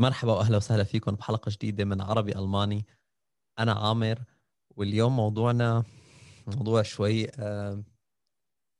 [0.00, 2.86] مرحبا وأهلا وسهلا فيكم بحلقة جديدة من عربي ألماني.
[3.58, 4.24] أنا عامر
[4.76, 5.84] واليوم موضوعنا
[6.46, 7.84] موضوع شوي آه،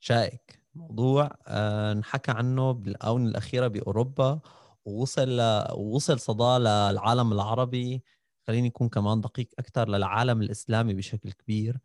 [0.03, 0.63] شائك.
[0.75, 4.41] موضوع آه، نحكى عنه بالآونة الأخيرة بأوروبا
[4.85, 5.41] ووصل
[5.73, 8.03] ووصل صدى للعالم العربي.
[8.49, 11.79] خليني يكون كمان دقيق أكثر للعالم الإسلامي بشكل كبير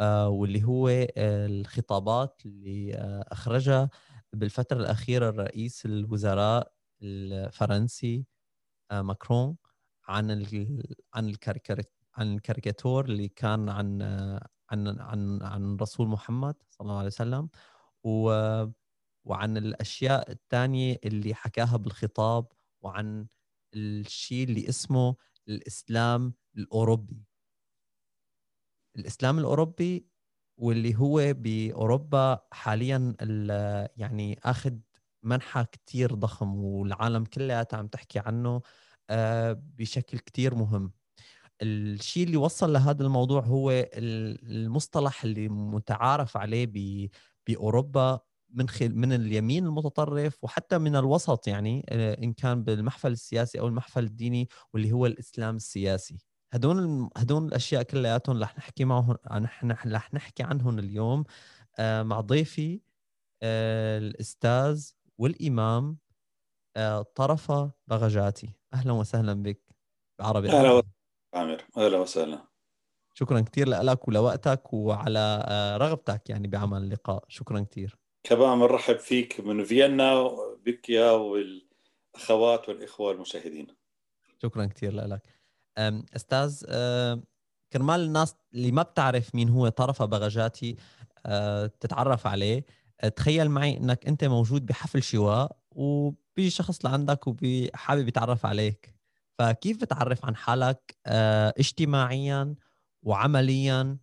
[0.00, 0.88] آه، واللي هو
[1.18, 2.94] الخطابات اللي
[3.32, 3.90] أخرجها
[4.32, 6.72] بالفترة الأخيرة الرئيس الوزراء
[7.02, 8.39] الفرنسي آه،
[8.92, 9.56] ماكرون
[10.08, 10.82] عن ال
[11.14, 14.02] عن الكاريكاتور عن الكاريكاتور اللي كان عن
[14.70, 17.48] عن عن عن رسول محمد صلى الله عليه وسلم
[18.04, 18.30] و
[19.24, 22.46] وعن الأشياء الثانية اللي حكاها بالخطاب
[22.82, 23.26] وعن
[23.74, 25.16] الشيء اللي اسمه
[25.48, 27.24] الإسلام الأوروبي.
[28.96, 30.06] الإسلام الأوروبي
[30.58, 33.16] واللي هو بأوروبا حاليا
[33.96, 34.72] يعني آخذ
[35.22, 38.62] منحى كتير ضخم والعالم كلياتها عم تحكي عنه
[39.10, 40.92] آه، بشكل كتير مهم.
[41.62, 47.10] الشيء اللي وصل لهذا الموضوع هو المصطلح اللي متعارف عليه
[47.46, 53.60] بأوروبا من خل من اليمين المتطرف وحتى من الوسط يعني آه، إن كان بالمحفل السياسي
[53.60, 56.18] أو المحفل الديني واللي هو الإسلام السياسي.
[56.52, 59.16] هدول هدول الأشياء كلياتهم رح نحكي معهم
[59.86, 61.24] رح نحكي عنهم اليوم.
[61.78, 62.80] آه، مع ضيفي
[63.42, 64.90] الأستاذ
[65.20, 65.98] والإمام
[67.14, 68.54] طرفه بغجاتي.
[68.74, 69.62] أهلا وسهلا بك
[70.18, 70.82] بعربي أهلا وسهلا
[71.34, 72.44] عامر أهلا وسهلا.
[73.14, 77.24] شكرا كثير لك ولوقتك وعلى آه، رغبتك يعني بعمل اللقاء.
[77.28, 80.28] شكرا كثير كمان بنرحب فيك من فيينا
[80.66, 83.66] بك يا والأخوات والإخوة المشاهدين.
[84.42, 85.22] شكرا كثير لك
[86.16, 86.64] أستاذ
[87.72, 90.76] كرمال الناس اللي ما بتعرف مين هو طرفه بغجاتي
[91.26, 92.58] آه، تتعرف عليه.
[92.58, 92.64] آه،
[93.08, 98.94] تخيل معي إنك أنت موجود بحفل شواء و بيجي شخص لعندك وحابب يتعرف عليك.
[99.38, 102.54] فكيف بتعرف عن حالك آه اجتماعيا
[103.02, 103.98] وعمليا؟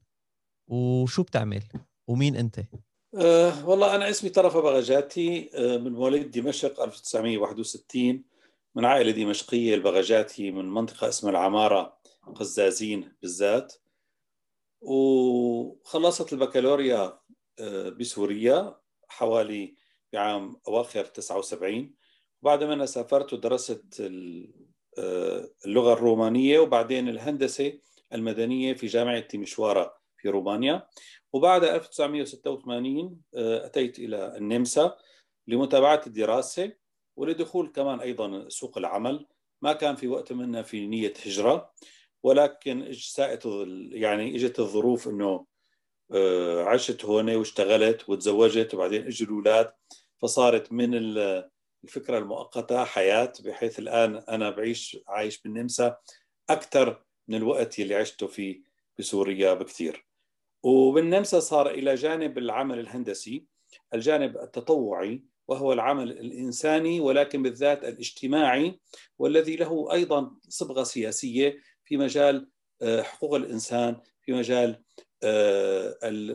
[0.68, 1.64] وشو بتعمل؟
[2.08, 2.60] ومين أنت؟
[3.16, 8.24] أه والله أنا اسمي طرف بغجاتي أه من مواليد دمشق 1961
[8.76, 11.98] من عائلة دمشقية البغجاتي من منطقة اسمها العمارة
[12.36, 13.74] قزازين بالذات.
[14.82, 17.20] وخلصت البكالوريا
[17.60, 18.78] أه بسوريا.
[19.08, 19.76] حوالي
[20.14, 21.94] بعام أواخر 79
[22.42, 24.02] بعد ما أنا سافرت ودرست
[24.98, 27.80] آه، اللغة الرومانية وبعدين الهندسة
[28.14, 30.88] المدنية في جامعة تيمشوارا في رومانيا.
[31.34, 34.98] وبعد 1986 آه، أتيت إلى النمسا
[35.48, 36.74] لمتابعة الدراسة
[37.16, 39.28] ولدخول كمان أيضا سوق العمل.
[39.62, 41.74] ما كان في وقت منا في نية هجرة
[42.24, 43.46] ولكن ساءت
[43.92, 45.46] يعني إجت الظروف إنه
[46.66, 49.72] عشت هون واشتغلت وتزوجت وبعدين اجوا الأولاد
[50.18, 50.94] فصارت من
[51.84, 55.98] الفكرة المؤقتة حياة بحيث الآن أنا بعيش عايش بالنمسا
[56.50, 58.62] أكثر من الوقت اللي عشته فيه
[59.00, 60.08] بسوريا بكثير.
[60.64, 63.46] وبالنمسا صار إلى جانب العمل الهندسي
[63.94, 68.80] الجانب التطوعي وهو العمل الإنساني ولكن بالذات الاجتماعي
[69.20, 72.50] والذي له أيضا صبغة سياسية في مجال
[72.82, 75.07] آه، حقوق الإنسان في مجال آه،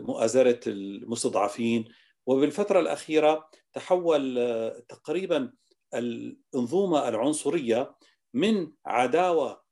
[0.07, 1.89] مؤازرة المستضعفين.
[2.27, 5.53] وبالفترة الأخيرة تحول آه، تقريبا
[5.95, 7.95] الانظومه العنصرية
[8.35, 9.63] من عداوة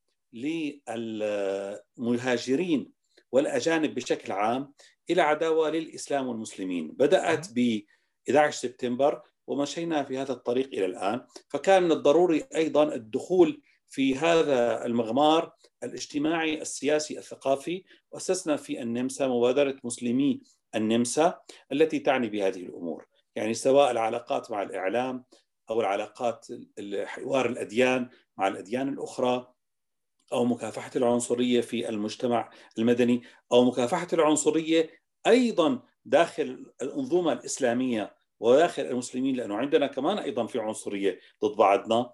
[1.99, 2.93] للمهاجرين
[3.33, 4.73] والأجانب بشكل عام
[5.11, 7.83] إلى عداوة للإسلام والمسلمين، بدأت ب
[8.31, 14.87] 11 سبتمبر ومشينا في هذا الطريق إلى الآن، فكان من الضروري أيضا الدخول في هذا
[14.87, 15.53] المغمار
[15.83, 20.41] الاجتماعي السياسي الثقافي وأسسنا في النمسا مبادرة مسلمي
[20.75, 21.41] النمسا
[21.73, 23.07] التي تعني بهذه الأمور.
[23.37, 25.25] يعني سواء العلاقات مع الإعلام
[25.71, 26.47] أو العلاقات
[27.05, 29.53] حوار الأديان مع الأديان الأخرى
[30.33, 33.23] أو مكافحة العنصرية في المجتمع المدني
[33.53, 34.91] أو مكافحة العنصرية
[35.27, 42.13] أيضا داخل الأنظومة الإسلامية وداخل المسلمين لأنه عندنا كمان أيضا في عنصرية ضد بعضنا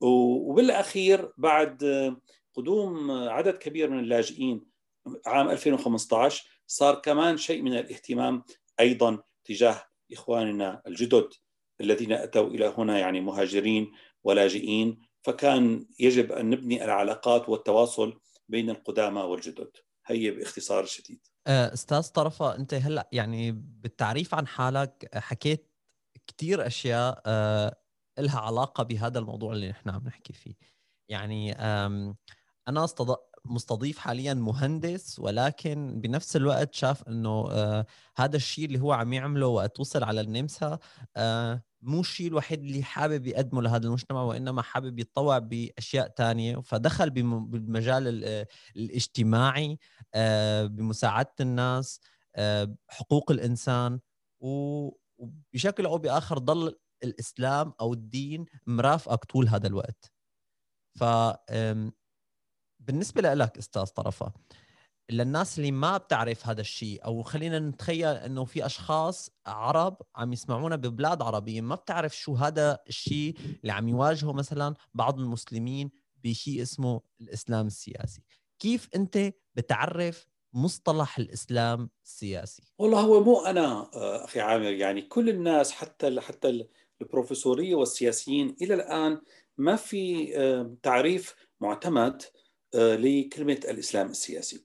[0.00, 1.84] وبالأخير بعد
[2.54, 4.64] قدوم عدد كبير من اللاجئين
[5.26, 8.44] عام 2015 صار كمان شيء من الاهتمام
[8.80, 9.82] أيضا تجاه
[10.12, 11.28] إخواننا الجدد
[11.80, 13.92] الذين أتوا إلى هنا يعني مهاجرين
[14.24, 19.70] ولاجئين فكان يجب أن نبني العلاقات والتواصل بين القدامى والجدد.
[20.06, 21.20] هي باختصار شديد.
[21.46, 25.70] آه، أستاذ طرفة أنت هلأ يعني بالتعريف عن حالك حكيت
[26.26, 27.76] كثير أشياء آه،
[28.20, 30.54] لها علاقة بهذا الموضوع اللي نحن عم نحكي فيه.
[31.08, 31.52] يعني
[32.68, 32.86] أنا
[33.44, 37.86] مستضيف حاليا مهندس ولكن بنفس الوقت شاف إنه آه
[38.16, 40.78] هذا الشيء اللي هو عم يعمله وقت وصل على النمسا
[41.16, 46.56] آه مو الشيء الوحيد اللي حابب يقدمه لهذا المجتمع وإنما حابب يتطوع بأشياء تانية.
[46.60, 48.24] فدخل بالمجال
[48.76, 49.78] الاجتماعي
[50.14, 52.00] آه، بمساعدة الناس
[52.88, 54.00] حقوق الإنسان
[54.40, 60.12] وبشكل أو بآخر ضل الإسلام أو الدين مرافقك طول هذا الوقت.
[60.98, 61.04] ف
[62.80, 64.32] بالنسبة لك أستاذ طرفة
[65.10, 70.76] للناس اللي ما بتعرف هذا الشيء أو خلينا نتخيل إنه في أشخاص عرب عم يسمعونا
[70.76, 75.90] ببلاد عربية ما بتعرف شو هذا الشيء اللي عم يواجهه مثلا بعض المسلمين
[76.24, 78.22] بشيء اسمه الإسلام السياسي.
[78.58, 83.90] كيف أنت بتعرف مصطلح الإسلام السياسي؟ والله هو مو أنا
[84.24, 86.68] أخي عامر يعني كل الناس حتى حتى
[87.02, 89.20] البروفيسورية والسياسيين إلى الآن
[89.58, 92.22] ما في آه، تعريف معتمد
[92.74, 94.64] آه، لكلمة الإسلام السياسي.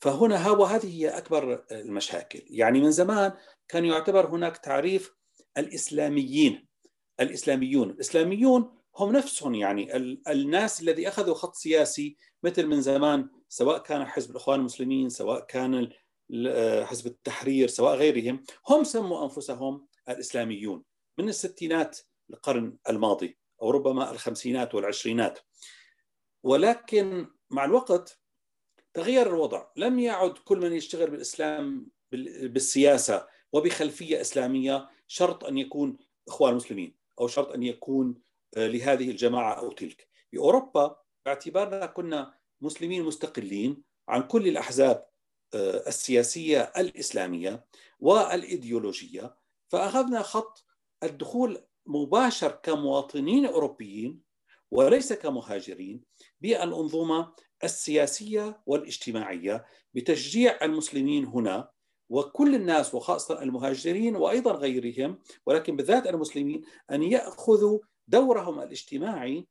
[0.00, 2.42] فهنا هو هذه هي أكبر المشاكل.
[2.46, 3.32] يعني من زمان
[3.68, 5.14] كان يعتبر هناك تعريف
[5.58, 6.66] الإسلاميين
[7.20, 7.90] الإسلاميون.
[7.90, 9.96] الإسلاميون هم نفسهم يعني
[10.28, 15.88] الناس الذي أخذوا خط سياسي مثل من زمان سواء كان حزب الإخوان المسلمين سواء كان
[16.84, 20.82] حزب التحرير سواء غيرهم هم سموا أنفسهم الإسلاميون.
[21.18, 21.98] من الستينات
[22.30, 25.38] القرن الماضي أو ربما الخمسينات والعشرينات.
[26.42, 28.20] ولكن مع الوقت
[28.94, 29.66] تغير الوضع.
[29.76, 31.88] لم يعد كل من يشتغل بالإسلام
[32.42, 35.98] بالسياسة وبخلفية إسلامية شرط أن يكون
[36.28, 38.22] إخوان مسلمين أو شرط أن يكون
[38.56, 40.08] آه، لهذه الجماعة أو تلك.
[40.32, 45.06] بأوروبا باعتبارنا كنا مسلمين مستقلين عن كل الأحزاب
[45.54, 47.66] آه، السياسية الإسلامية
[48.00, 49.36] والإيديولوجية
[49.68, 50.67] فأخذنا خط
[51.02, 54.20] الدخول مباشر كمواطنين أوروبيين
[54.70, 56.04] وليس كمهاجرين
[56.40, 57.32] بالأنظمة
[57.64, 59.64] السياسية والاجتماعية
[59.94, 61.70] بتشجيع المسلمين هنا
[62.10, 67.78] وكل الناس وخاصة المهاجرين وأيضا غيرهم ولكن بالذات المسلمين أن يأخذوا
[68.08, 69.46] دورهم الاجتماعي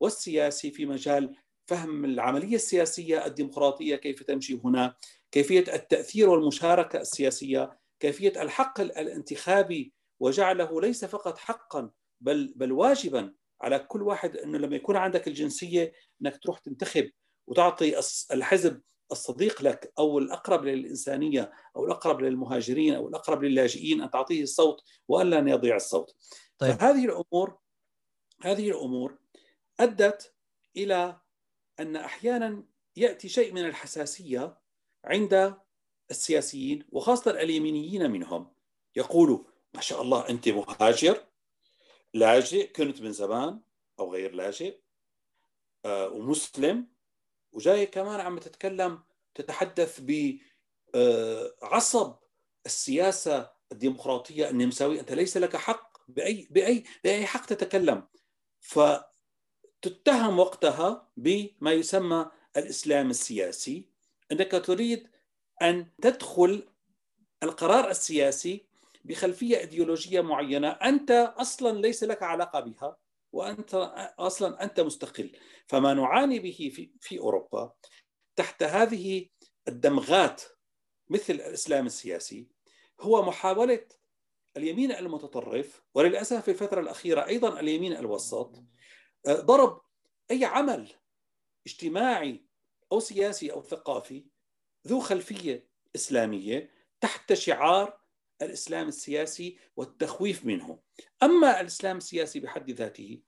[0.00, 1.36] والسياسي في مجال
[1.66, 4.96] فهم العملية السياسية الديمقراطية كيف تمشي هنا،
[5.32, 13.78] كيفية التأثير والمشاركة السياسية، كيفية الحق الانتخابي وجعله ليس فقط حقا بل بل واجبا على
[13.78, 15.92] كل واحد أنه لما يكون عندك الجنسية
[16.22, 17.10] إنك تروح تنتخب
[17.46, 18.00] وتعطي
[18.32, 18.82] الحزب
[19.12, 25.38] الصديق لك أو الأقرب للإنسانية أو الأقرب للمهاجرين أو الأقرب للاجئين أن تعطيه الصوت وألا
[25.38, 26.16] أن يضيع الصوت.
[26.58, 26.74] طيب.
[26.74, 27.58] فهذه الأمور
[28.42, 29.18] هذه الأمور
[29.80, 30.34] أدت
[30.76, 31.20] إلى
[31.80, 32.64] أن أحيانا
[32.96, 34.58] يأتي شيء من الحساسية
[35.04, 35.56] عند
[36.10, 38.52] السياسيين وخاصة اليمينيين منهم
[38.96, 39.44] يقولوا
[39.74, 41.24] ما شاء الله أنت مهاجر
[42.14, 43.60] لاجئ كنت من زمان
[44.00, 44.78] أو غير لاجئ
[45.84, 46.86] آه، ومسلم
[47.52, 49.02] وجاي كمان عم تتكلم
[49.34, 52.20] تتحدث بعصب آه،
[52.66, 58.08] السياسة الديمقراطية النمساوية أنت ليس لك حق بأي, بأي, بأي حق تتكلم.
[58.60, 63.88] فتتهم وقتها بما يسمى الإسلام السياسي
[64.32, 65.08] أنك تريد
[65.62, 66.68] أن تدخل
[67.42, 68.67] القرار السياسي
[69.08, 72.96] بخلفية إيديولوجية معينة أنت أصلا ليس لك علاقة بها
[73.32, 73.74] وأنت
[74.18, 75.32] أصلا أنت مستقل.
[75.66, 77.72] فما نعاني به في في أوروبا
[78.36, 79.28] تحت هذه
[79.68, 80.42] الدمغات
[81.08, 82.48] مثل الإسلام السياسي
[83.00, 83.86] هو محاولة
[84.56, 88.64] اليمين المتطرف وللأسف في الفترة الأخيرة أيضا اليمين الوسط
[89.28, 89.80] ضرب
[90.30, 90.92] أي عمل
[91.66, 92.46] اجتماعي
[92.92, 94.26] أو سياسي أو ثقافي
[94.86, 97.97] ذو خلفية إسلامية تحت شعار
[98.42, 100.78] الإسلام السياسي والتخويف منه.
[101.22, 103.22] أما الإسلام السياسي بحد ذاته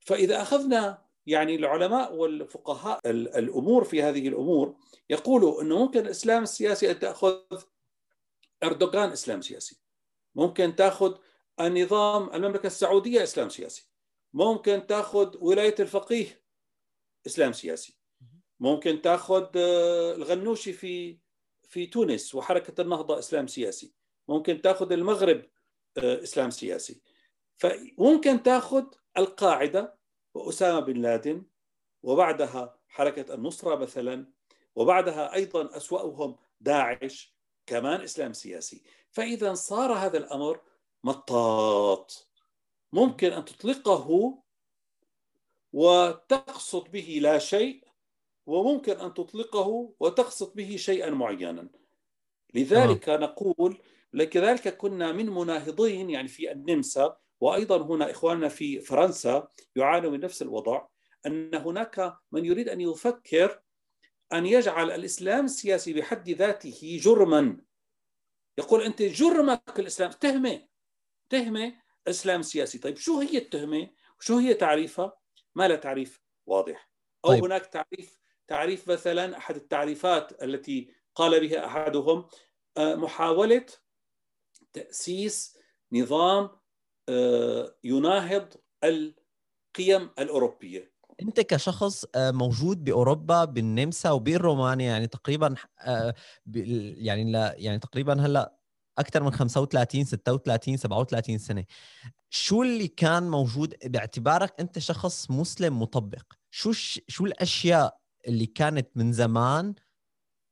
[0.00, 4.76] فإذا أخذنا يعني العلماء والفقهاء الأمور في هذه الأمور
[5.10, 7.40] يقولوا إنه ممكن الإسلام السياسي أن تأخذ
[8.62, 9.80] أردوغان إسلام سياسي.
[10.34, 11.18] ممكن تأخذ
[11.60, 13.90] النظام المملكة السعودية إسلام سياسي.
[14.32, 16.42] ممكن تأخذ ولاية الفقيه
[17.26, 17.98] إسلام سياسي.
[18.60, 21.18] ممكن تأخذ آه، الغنوشي في
[21.68, 23.94] في تونس وحركة النهضة إسلام سياسي.
[24.28, 25.42] ممكن تاخذ المغرب
[25.98, 27.02] آه، إسلام سياسي.
[27.56, 28.84] فممكن تاخذ
[29.18, 29.98] القاعدة
[30.34, 31.44] وأسامة بن لادن
[32.02, 34.32] وبعدها حركة النصرة مثلا
[34.74, 37.36] وبعدها أيضا أسوأهم داعش
[37.66, 38.82] كمان إسلام سياسي.
[39.10, 40.60] فإذا صار هذا الأمر
[41.04, 42.28] مطاط.
[42.92, 44.38] ممكن أن تطلقه
[45.72, 47.84] وتقصد به لا شيء
[48.46, 51.68] وممكن أن تطلقه وتقصد به شيئا معينا.
[52.54, 53.16] لذلك آه.
[53.16, 60.20] نقول لذلك كنا من مناهضين يعني في النمسا وأيضا هنا إخواننا في فرنسا يعانوا من
[60.20, 60.86] نفس الوضع
[61.26, 63.62] أن هناك من يريد أن يفكر
[64.32, 67.56] أن يجعل الإسلام السياسي بحد ذاته جرما.
[68.58, 70.66] يقول أنت جرمك الإسلام تهمة
[71.30, 71.74] تهمة
[72.08, 73.90] اسلام سياسي طيب شو هي التهمة؟
[74.20, 75.12] وشو هي تعريفها؟
[75.54, 76.90] ما لها تعريف واضح.
[77.24, 77.44] أو طيب.
[77.44, 82.28] هناك تعريف تعريف مثلا أحد التعريفات التي قال بها أحدهم
[82.76, 83.66] آه، محاولة
[84.72, 85.58] تأسيس
[85.92, 86.50] نظام
[87.08, 88.48] آه، يناهض
[88.84, 90.92] القيم الأوروبية.
[91.22, 95.54] أنت كشخص آه، موجود بأوروبا بالنمسا وبالرومانيا يعني تقريبا
[96.46, 98.56] يعني لا يعني تقريبا هلأ
[98.98, 101.64] أكثر من 35 36 37 سنة.
[102.30, 106.72] شو اللي كان موجود باعتبارك أنت شخص مسلم مطبق؟ شو
[107.08, 107.98] شو الأشياء
[108.28, 109.74] اللي كانت من زمان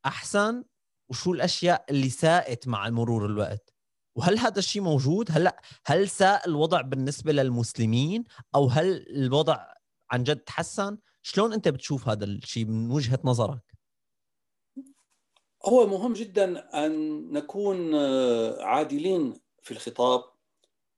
[0.07, 0.65] أحسن
[1.11, 3.70] وشو الأشياء اللي ساءت مع مرور الوقت؟
[4.21, 8.25] وهل هذا الشيء موجود هلا هل ساء الوضع بالنسبة للمسلمين
[8.55, 9.67] أو هل الوضع
[10.11, 13.63] عن جد تحسن شلون أنت بتشوف هذا الشيء من وجهة نظرك
[15.65, 20.25] هو مهم جدا أن نكون آه، عادلين في الخطاب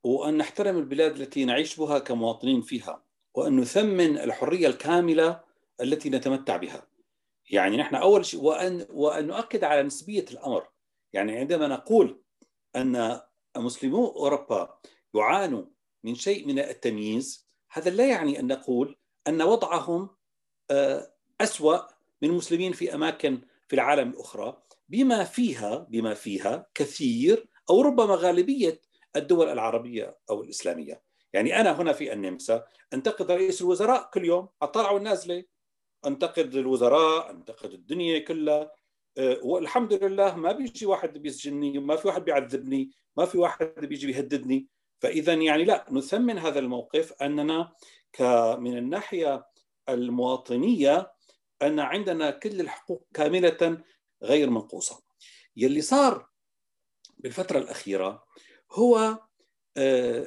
[0.05, 5.41] وأن نحترم البلاد التي نعيش بها كمواطنين فيها وأن نثمن الحرية الكاملة
[5.81, 6.87] التي نتمتع بها.
[7.51, 10.69] يعني نحن أول شيء وأن وأن نؤكد على نسبية الأمر.
[11.13, 12.22] يعني عندما نقول
[12.77, 13.21] أن
[13.57, 14.79] مسلمو أوروبا
[15.15, 15.65] يعانوا
[16.05, 17.47] من شيء من التمييز.
[17.71, 18.97] هذا لا يعني أن نقول
[19.29, 20.11] أن وضعهم
[20.71, 21.79] آه، أسوأ
[22.23, 24.63] من المسلمين في أماكن في العالم الأخرى.
[24.89, 28.81] بما فيها بما فيها كثير أو ربما غالبية
[29.17, 31.03] الدول العربية أو الإسلامية.
[31.33, 34.49] يعني أنا هنا في النمسا أنتقد رئيس الوزراء كل يوم.
[34.63, 35.45] اطلع والنازلة.
[36.07, 38.71] أنتقد الوزراء أنتقد الدنيا كلها.
[39.19, 44.69] والحمد لله ما بيجي واحد بيسجنني ما في واحد بيعذبني ما في واحد بيجي بيهددني.
[45.01, 47.73] فإذا يعني لا نثمن هذا الموقف أننا
[48.59, 49.47] من الناحية
[49.89, 51.13] المواطنية
[51.63, 53.83] أن عندنا كل الحقوق كاملة
[54.23, 55.03] غير منقوصة.
[55.57, 56.29] يلي صار
[57.19, 58.25] بالفترة الأخيرة
[58.73, 59.19] هو
[59.77, 60.27] آه،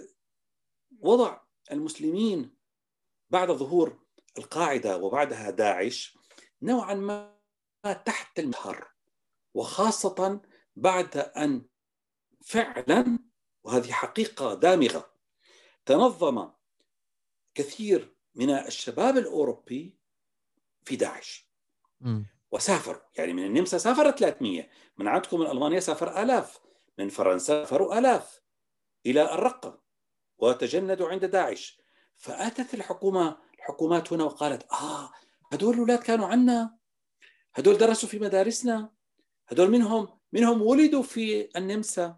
[1.00, 1.40] وضع
[1.72, 2.56] المسلمين
[3.30, 4.00] بعد ظهور
[4.38, 6.18] القاعدة وبعدها داعش
[6.62, 7.35] نوعا ما
[7.94, 8.88] تحت المهر
[9.54, 10.42] وخاصة
[10.76, 11.66] بعد أن
[12.46, 13.20] فعلا
[13.64, 15.12] وهذه حقيقة دامغة
[15.86, 16.52] تنظم
[17.56, 19.98] كثير من الشباب الأوروبي
[20.84, 21.50] في داعش
[22.02, 22.24] م.
[22.52, 26.60] وسافروا يعني من النمسا سافر 300 من عندكم من ألمانيا سافر آلاف
[26.98, 28.42] من فرنسا سافروا آلاف
[29.06, 29.82] إلى الرقة
[30.38, 31.82] وتجندوا عند داعش
[32.18, 35.12] فأتت الحكومة الحكومات هنا وقالت آه
[35.52, 36.78] هدول الأولاد كانوا عنا
[37.56, 38.92] هدول درسوا في مدارسنا.
[39.48, 42.18] هدول منهم منهم ولدوا في النمسا.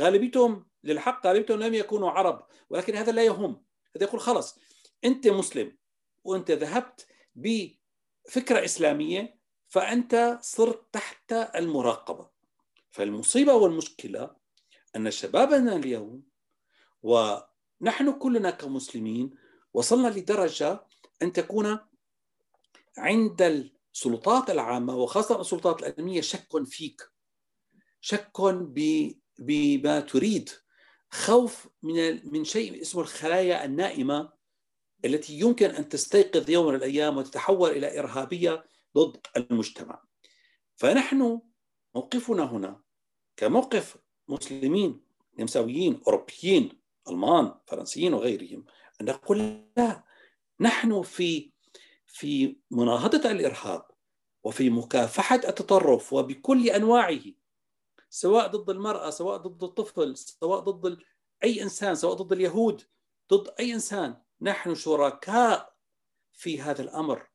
[0.00, 3.64] غالبيتهم للحق غالبيتهم لم يكونوا عرب ولكن هذا لا يهم.
[3.96, 4.58] هذا يقول خلص
[5.04, 5.76] أنت مسلم
[6.24, 12.30] وأنت ذهبت بفكرة إسلامية فأنت صرت تحت المراقبة.
[12.90, 14.36] فالمصيبة والمشكلة
[14.96, 16.22] أن شبابنا اليوم
[17.02, 19.30] ونحن كلنا كمسلمين
[19.74, 20.86] وصلنا لدرجة
[21.22, 21.78] أن تكون
[22.98, 27.02] عند السلطات العامة وخاصة السلطات الأمنية شك فيك.
[28.00, 28.40] شك
[29.38, 30.50] بما تريد.
[31.10, 34.32] خوف من من شيء اسمه الخلايا النائمة
[35.04, 38.64] التي يمكن أن تستيقظ يوم من الأيام وتتحول إلى إرهابية
[38.96, 40.02] ضد المجتمع.
[40.76, 41.40] فنحن
[41.94, 42.80] موقفنا هنا
[43.36, 43.96] كموقف
[44.28, 45.00] مسلمين
[45.38, 48.64] نمساويين أوروبيين ألمان فرنسيين وغيرهم
[49.00, 50.04] أن نقول لا
[50.60, 51.49] نحن في
[52.12, 53.82] في مناهضة الإرهاب
[54.44, 57.22] وفي مكافحة التطرف وبكل أنواعه
[58.10, 60.98] سواء ضد المرأة سواء ضد الطفل سواء ضد
[61.44, 62.82] أي إنسان سواء ضد اليهود
[63.32, 64.16] ضد أي إنسان.
[64.40, 65.74] نحن شركاء
[66.32, 67.28] في هذا الأمر.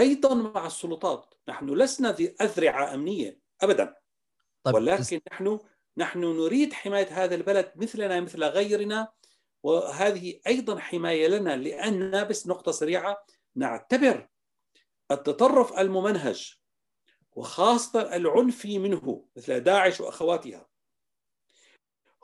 [0.00, 1.34] أيضا مع السلطات.
[1.48, 3.96] نحن لسنا ذي أذرعة أمنية ابدا.
[4.64, 5.58] طيب ولكن نحن
[5.96, 9.12] نحن نريد حماية هذا البلد مثلنا مثل غيرنا.
[9.62, 13.24] وهذه أيضا حماية لنا لأن بس نقطة سريعة.
[13.56, 14.28] نعتبر
[15.10, 16.54] التطرف الممنهج
[17.32, 20.68] وخاصة العنفي منه مثل داعش وأخواتها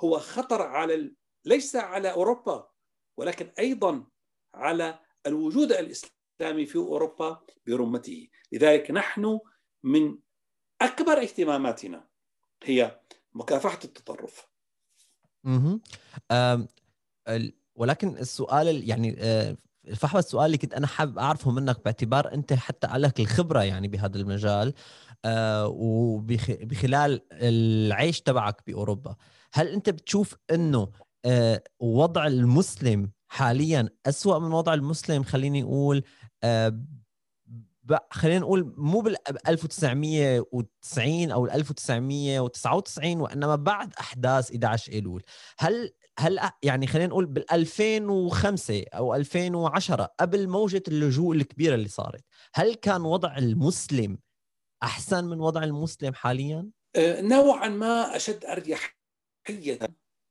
[0.01, 1.15] هو خطر على
[1.45, 2.71] ليس على أوروبا
[3.17, 4.07] ولكن أيضا
[4.55, 8.29] على الوجود الإسلامي في أوروبا برمته.
[8.53, 9.41] لذلك نحن
[9.83, 10.19] من
[10.81, 12.09] أكبر اهتماماتنا
[12.63, 13.01] هي
[13.35, 14.49] مكافحة التطرف.
[17.75, 19.57] ولكن السؤال يعني آه،
[19.95, 24.17] فحوى السؤال اللي كنت أنا حابب أعرفه منك باعتبار أنت حتى عليك الخبرة يعني بهذا
[24.17, 24.75] المجال
[25.25, 29.17] آه، وبخلال العيش تبعك بأوروبا.
[29.53, 30.89] هل أنت بتشوف إنه
[31.25, 36.03] آه، وضع المسلم حاليا أسوأ من وضع المسلم؟ خليني أقول
[36.45, 36.81] آه،
[38.11, 39.17] خلينا نقول مو بال
[39.49, 45.23] 1990 أو 1999 وإنما بعد أحداث 11 ايلول
[45.59, 52.25] هل هل يعني خلينا نقول بال 2005 أو 2010 قبل موجة اللجوء الكبيرة اللي صارت
[52.55, 54.19] هل كان وضع المسلم
[54.83, 59.79] أحسن من وضع المسلم حاليا؟ آه، نوعا ما أشد أريحية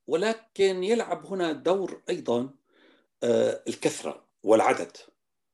[0.07, 2.49] ولكن يلعب هنا دور أيضا
[3.23, 4.97] آه، الكثرة والعدد.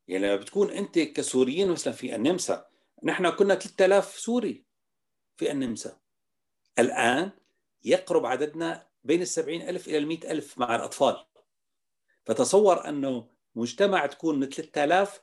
[0.07, 2.67] يعني لما بتكون أنت كسوريين مثلا في النمسا
[3.03, 4.65] نحن كنا 3000 سوري
[5.37, 5.97] في النمسا.
[6.79, 7.31] الآن
[7.83, 11.25] يقرب عددنا بين السبعين ألف إلى المئة ألف مع الأطفال.
[12.25, 15.21] فتصور أنه مجتمع تكون من 3000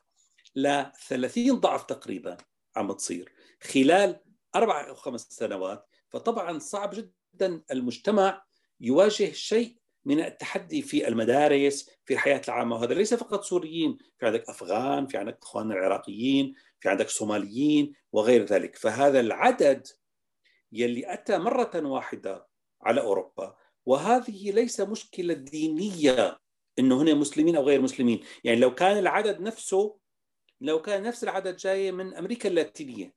[0.56, 2.36] ل 30 ضعف تقريبا
[2.76, 3.32] عم تصير
[3.62, 4.20] خلال
[4.54, 5.86] أربع أو خمس سنوات.
[6.08, 8.44] فطبعا صعب جدا المجتمع
[8.80, 12.76] يواجه شيء من التحدي في المدارس في الحياة العامة.
[12.76, 18.44] وهذا ليس فقط سوريين في عندك أفغان في عندك أخواننا العراقيين في عندك صوماليين وغير
[18.44, 18.76] ذلك.
[18.76, 19.86] فهذا العدد
[20.72, 22.48] يلي أتى مرة واحدة
[22.82, 23.56] على أوروبا
[23.88, 26.40] وهذه ليس مشكلة دينية
[26.78, 28.24] إنه هنا مسلمين أو غير مسلمين.
[28.44, 29.98] يعني لو كان العدد نفسه
[30.60, 33.14] لو كان نفس العدد جاي من أمريكا اللاتينية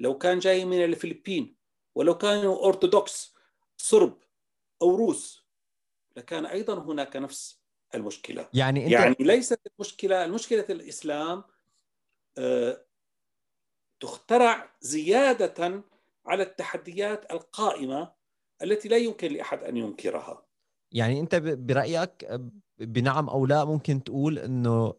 [0.00, 1.56] لو كان جاي من الفلبين
[1.94, 3.34] ولو كانوا ارثوذكس
[3.76, 4.18] صرب
[4.82, 5.46] أو روس
[6.16, 7.62] لكان أيضا هناك نفس
[7.94, 8.48] المشكلة.
[8.54, 8.92] يعني أنت...
[8.92, 11.44] يعني ليست المشكلة المشكلة الإسلام
[12.38, 12.84] آه،
[14.00, 15.84] تخترع زيادة
[16.26, 18.17] على التحديات القائمة
[18.62, 20.42] التي لا يمكن لأحد أن ينكرها.
[20.92, 22.40] يعني أنت برأيك
[22.78, 24.94] بنعم أو لا ممكن تقول إنه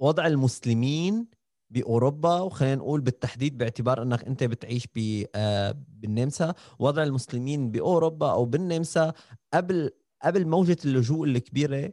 [0.00, 1.26] وضع المسلمين
[1.70, 4.86] بأوروبا وخلينا نقول بالتحديد باعتبار إنك أنت بتعيش
[5.34, 9.12] آه، بالنمسا وضع المسلمين بأوروبا أو بالنمسا
[9.54, 9.90] قبل
[10.22, 11.92] قبل موجة اللجوء الكبيرة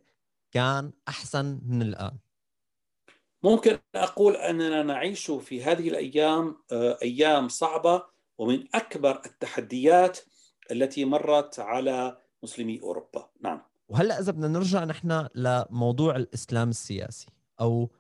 [0.52, 2.18] كان أحسن من الآن.
[3.44, 8.04] ممكن أقول أننا نعيش في هذه الأيام آه، أيام صعبة
[8.38, 10.20] ومن أكبر التحديات
[10.72, 13.30] التي مرت على مسلمي أوروبا.
[13.42, 13.62] نعم.
[13.90, 17.28] وهلأ إذا بدنا نرجع نحن لموضوع الإسلام السياسي
[17.62, 17.92] أو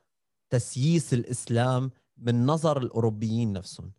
[0.50, 3.92] تسييس الإسلام من نظر الأوروبيين نفسهم.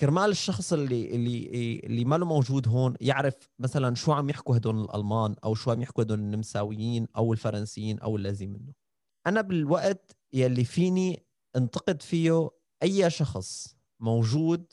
[0.00, 4.80] كرمال الشخص اللي اللي اللي ما له موجود هون يعرف مثلا شو عم يحكوا هدول
[4.80, 8.72] الألمان أو شو عم يحكوا هدول النمساويين أو الفرنسيين أو الذي منه
[9.26, 11.26] أنا بالوقت يلي فيني
[11.56, 12.50] انتقد فيه
[12.82, 14.72] أي شخص موجود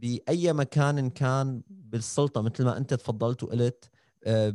[0.00, 3.90] بأي مكان كان بالسلطة مثل ما أنت تفضلت وقلت
[4.24, 4.50] آه،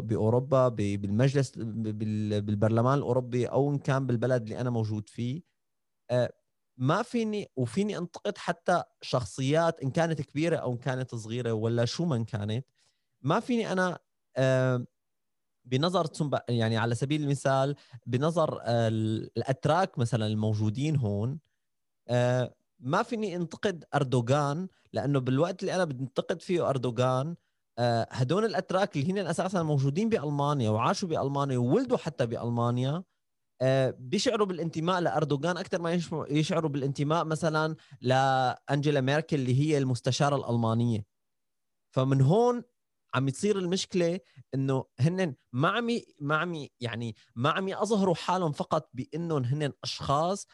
[0.00, 5.42] بأوروبا بالمجلس بالبرلمان الأوروبي أو إن كان بالبلد اللي أنا موجود فيه.
[6.10, 6.32] آه،
[6.76, 12.04] ما فيني وفيني أنتقد حتى شخصيات إن كانت كبيرة أو إن كانت صغيرة ولا شو
[12.04, 12.66] من كانت.
[13.22, 13.98] ما فيني أنا
[14.36, 14.86] آه،
[15.64, 16.06] بنظر
[16.48, 21.38] يعني على سبيل المثال بنظر الأتراك مثلا الموجودين هون
[22.82, 27.36] ما فيني انتقد أردوغان لأنه بالوقت اللي أنا بنتقد فيه أردوغان
[27.78, 33.04] آه، هدول الأتراك اللي هن أساسا موجودين بألمانيا وعاشوا بألمانيا وولدوا حتى بألمانيا
[33.62, 41.06] آه، بيشعروا بالانتماء لأردوغان أكثر ما يشعروا بالانتماء مثلا لأنجيلا ميركل اللي هي المستشارة الألمانية.
[41.94, 42.62] فمن هون
[43.14, 44.20] عم يصير المشكلة
[44.54, 50.46] إنه هن ما عم ما عم يعني ما عم يظهروا حالهم فقط بإنهم هن أشخاص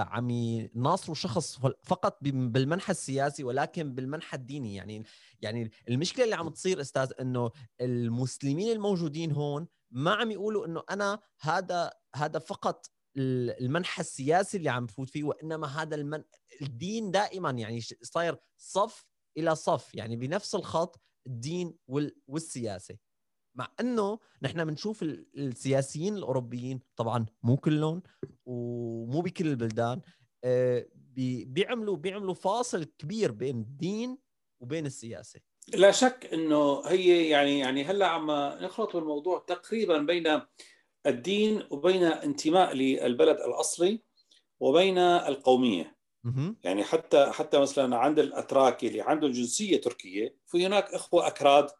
[0.00, 4.74] عم يناصروا شخص فقط بالمنحى السياسي ولكن بالمنحى الديني.
[4.74, 5.04] يعني
[5.40, 11.20] يعني المشكلة اللي عم تصير أستاذ إنه المسلمين الموجودين هون ما عم يقولوا إنه أنا
[11.40, 16.24] هذا هذا فقط المنحى السياسي اللي عم بفوت فيه وإنما هذا المن...
[16.62, 19.06] الدين دائما يعني صاير صف
[19.38, 19.94] إلى صف.
[19.94, 22.16] يعني بنفس الخط الدين وال...
[22.26, 22.96] والسياسة.
[23.54, 28.02] مع إنه نحن بنشوف السياسيين الأوروبيين طبعا مو كلهم
[28.46, 30.00] ومو بكل البلدان
[30.44, 30.86] آه،
[31.46, 34.18] بيعملوا بيعملوا فاصل كبير بين الدين
[34.60, 35.40] وبين السياسة.
[35.74, 38.30] لا شك إنه هي يعني يعني هلأ عم
[38.64, 40.40] نخلط بالموضوع تقريبا بين
[41.06, 44.02] الدين وبين انتماء للبلد الأصلي
[44.60, 45.96] وبين القومية.
[46.64, 51.70] يعني حتى حتى مثلا عند الأتراك اللي عندهم جنسية تركية في هناك إخوة أكراد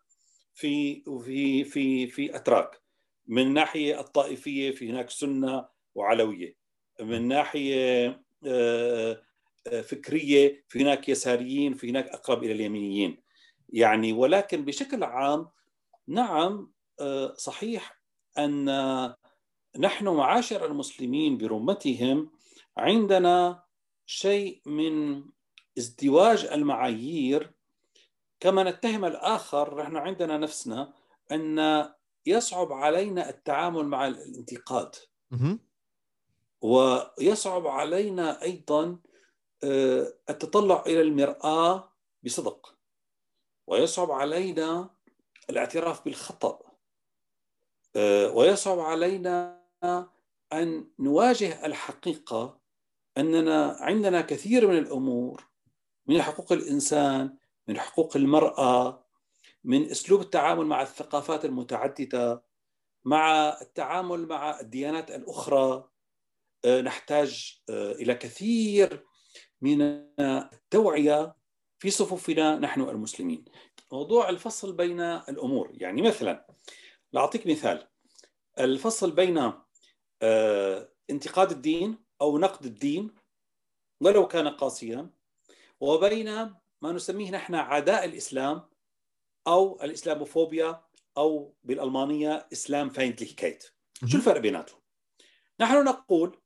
[0.55, 2.81] في في في في أتراك.
[3.27, 6.57] من ناحية الطائفية في هناك سنة وعلوية.
[7.01, 8.09] من ناحية
[8.47, 9.23] آه،
[9.67, 13.23] آه، فكرية في هناك يساريين في هناك أقرب إلى اليمينيين.
[13.69, 15.49] يعني ولكن بشكل عام
[16.09, 18.01] نعم آه، صحيح
[18.39, 18.69] أن
[19.79, 22.31] نحن معاشر المسلمين برمتهم
[22.77, 23.63] عندنا
[24.07, 25.25] شيء من
[25.79, 27.53] ازدواج المعايير
[28.41, 30.93] كما نتهم الآخر نحن عندنا نفسنا
[31.33, 31.59] أن
[32.27, 34.95] يصعب علينا التعامل مع الانتقاد.
[36.61, 38.99] ويصعب علينا أيضا
[39.65, 41.93] آه، التطلع إلى المرآة
[42.25, 42.75] بصدق.
[43.67, 44.91] ويصعب علينا
[45.51, 46.59] الاعتراف بالخطأ.
[47.97, 49.61] آه، ويصعب علينا
[50.53, 52.61] أن نواجه الحقيقة
[53.19, 55.49] أننا عندنا كثير من الأمور
[56.07, 57.37] من حقوق الإنسان
[57.71, 59.07] من حقوق المرأة
[59.65, 62.45] من أسلوب التعامل مع الثقافات المتعددة
[63.05, 65.89] مع التعامل مع الديانات الأخرى.
[66.65, 69.07] آه، نحتاج آه، إلى كثير
[69.61, 69.83] من
[70.21, 71.37] التوعية
[71.79, 73.45] في صفوفنا نحن المسلمين.
[73.93, 76.47] موضوع الفصل بين الأمور يعني مثلا
[77.13, 77.89] لأعطيك مثال.
[78.59, 79.53] الفصل بين
[80.23, 83.15] آه، انتقاد الدين أو نقد الدين
[84.01, 85.11] ولو كان قاسيا
[85.81, 88.63] وبين ما نسميه نحن عداء الإسلام
[89.47, 90.85] أو الإسلاموفوبيا
[91.17, 93.65] أو بالألمانية إسلام فايندليكيت.
[94.07, 94.81] شو الفرق بيناتهم؟
[95.61, 96.41] نحن نقول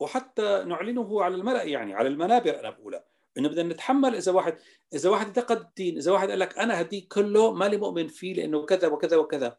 [0.00, 3.04] وحتى نعلنه على الملأ يعني على المنابر أنا بقولها
[3.38, 4.58] إنه بدنا نتحمل إذا واحد
[4.94, 8.64] إذا واحد انتقد الدين إذا واحد قال لك أنا هديك كله مالي مؤمن فيه لأنه
[8.64, 9.58] كذا وكذا وكذا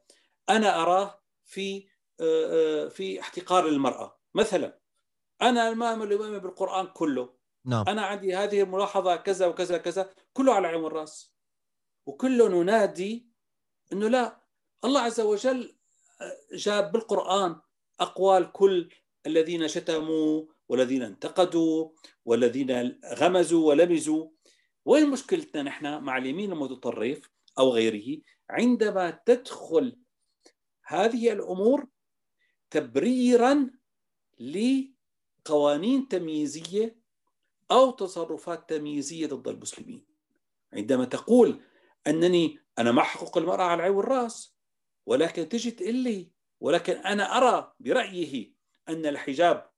[0.50, 1.88] أنا أراه في
[2.20, 4.20] آه، آه، في احتقار للمرأة.
[4.36, 4.80] مثلا
[5.42, 7.34] أنا ما مؤمن بالقرآن كله.
[7.66, 7.86] نعم.
[7.88, 11.36] أنا عندي هذه الملاحظة كذا وكذا كذا كله على عين والراس
[12.06, 13.30] وكله ننادي
[13.94, 14.42] إنه لا
[14.86, 15.76] الله عز وجل
[16.22, 17.56] آه، جاب بالقرآن
[18.00, 18.90] أقوال كل
[19.26, 21.90] الذين شتموا والذين انتقدوا
[22.26, 24.30] والذين غمزوا ولمزوا.
[24.86, 30.00] وين مشكلتنا نحن مع اليمين المتطرف أو غيره؟ عندما تدخل
[30.86, 31.88] هذه الأمور
[32.70, 33.72] تبريرا
[34.40, 37.05] لقوانين تمييزية
[37.72, 40.06] أو تصرفات تمييزية ضد المسلمين.
[40.74, 41.62] عندما تقول
[42.08, 44.56] أنني أنا مع حقوق المرأة على العين والراس
[45.06, 48.54] ولكن تجي تقول لي ولكن أنا أرى برأيه
[48.90, 49.70] أن الحجاب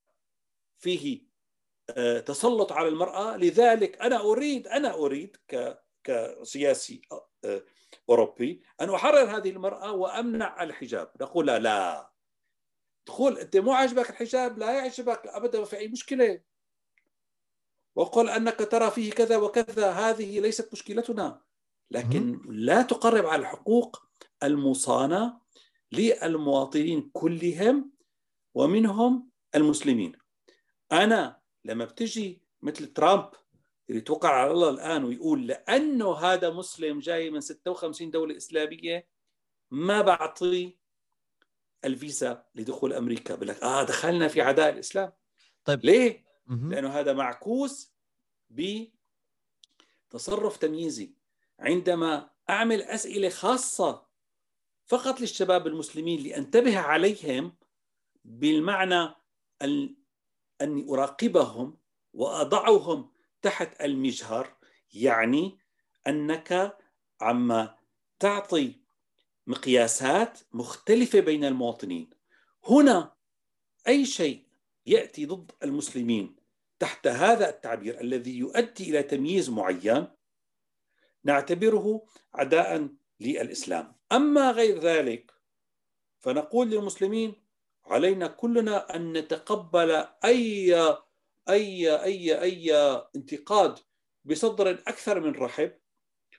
[0.78, 1.28] فيه
[1.89, 5.38] آه، تسلط على المرأة لذلك أنا أريد أنا أريد
[6.04, 7.02] كسياسي
[7.45, 7.63] آه،
[8.10, 11.12] أوروبي أن أحرر هذه المرأة وأمنع الحجاب.
[11.21, 12.12] نقول لا لا.
[13.06, 16.41] تقول أنت مو عاجبك الحجاب لا يعجبك ابدا ما في أي مشكلة.
[17.97, 21.41] وقل أنك ترى فيه كذا وكذا هذه ليست مشكلتنا.
[21.91, 24.03] لكن لا تقرب على الحقوق
[24.43, 25.39] المصانة
[25.91, 27.91] للمواطنين كلهم
[28.53, 30.13] ومنهم المسلمين.
[30.91, 33.29] أنا لما بتجي مثل ترامب
[33.89, 39.07] اللي توقع على الله الآن ويقول لأنه هذا مسلم جاي من 56 دولة إسلامية
[39.71, 40.77] ما بعطيه
[41.86, 43.36] الفيزا لدخول أمريكا.
[43.36, 45.12] بقول لك آه دخلنا في عداء الإسلام.
[45.65, 45.86] طيب.
[45.86, 47.93] ليه؟ لأنه هذا معكوس
[50.10, 51.13] بتصرف تمييزي.
[51.60, 54.07] عندما أعمل أسئلة خاصة
[54.86, 57.55] فقط للشباب المسلمين لأنتبه عليهم
[58.25, 59.15] بالمعنى
[60.62, 61.77] أني أراقبهم
[62.13, 64.57] وأضعهم تحت المجهر
[64.93, 65.57] يعني
[66.07, 66.77] أنك
[67.21, 67.77] عما
[68.19, 68.75] تعطي
[69.47, 72.10] مقياسات مختلفة بين المواطنين.
[72.63, 73.15] هنا
[73.88, 74.47] أي شيء
[74.86, 76.36] يأتي ضد المسلمين
[76.79, 80.07] تحت هذا التعبير الذي يؤدي إلى تمييز معين
[81.23, 83.95] نعتبره عداء للإسلام.
[84.11, 85.31] أما غير ذلك
[86.19, 87.33] فنقول للمسلمين
[87.85, 89.91] علينا كلنا أن نتقبل
[90.25, 90.75] أي
[91.49, 92.75] أي أي أي
[93.15, 93.79] انتقاد
[94.25, 95.71] بصدر أكثر من رحب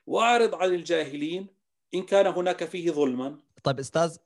[0.06, 1.46] وأعرض عن الجاهلين
[1.94, 3.38] إن كان هناك فيه ظلما.
[3.62, 4.16] طيب أستاذ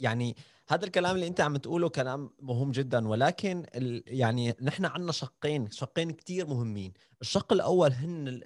[0.00, 0.36] يعني
[0.70, 3.66] هذا الكلام اللي انت عم تقوله كلام مهم جدا ولكن
[4.06, 6.92] يعني نحن عندنا شقين شقين كثير مهمين.
[7.22, 8.40] الشق الأول هن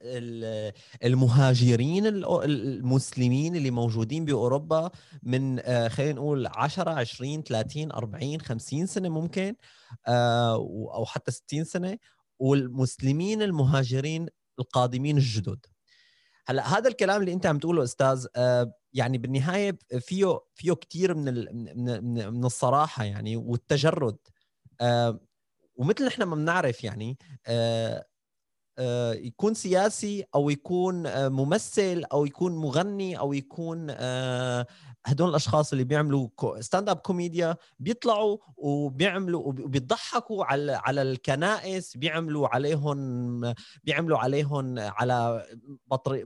[1.04, 4.90] المهاجرين المسلمين اللي موجودين بأوروبا
[5.22, 9.54] من آه، خلينا نقول 10 20 30 40 50 سنة ممكن
[10.06, 10.54] آه،
[10.94, 11.98] أو حتى 60 سنة
[12.38, 15.66] والمسلمين المهاجرين القادمين الجدد.
[16.48, 21.34] هلا هذا الكلام اللي انت عم تقوله أستاذ آه، يعني بالنهاية فيه فيه كثير من
[21.84, 24.16] من من الصراحة يعني والتجرد.
[24.80, 25.20] آه،
[25.76, 28.06] ومثل نحن ما بنعرف يعني آه،
[29.12, 34.66] يكون سياسي أو يكون آه، ممثل أو يكون مغني أو يكون آه،
[35.06, 36.28] هدول الأشخاص اللي بيعملوا
[36.60, 45.46] stand up كوميديا بيطلعوا وبيعملوا وبيضحكوا على على الكنائس بيعملوا عليهم بيعملوا عليهم على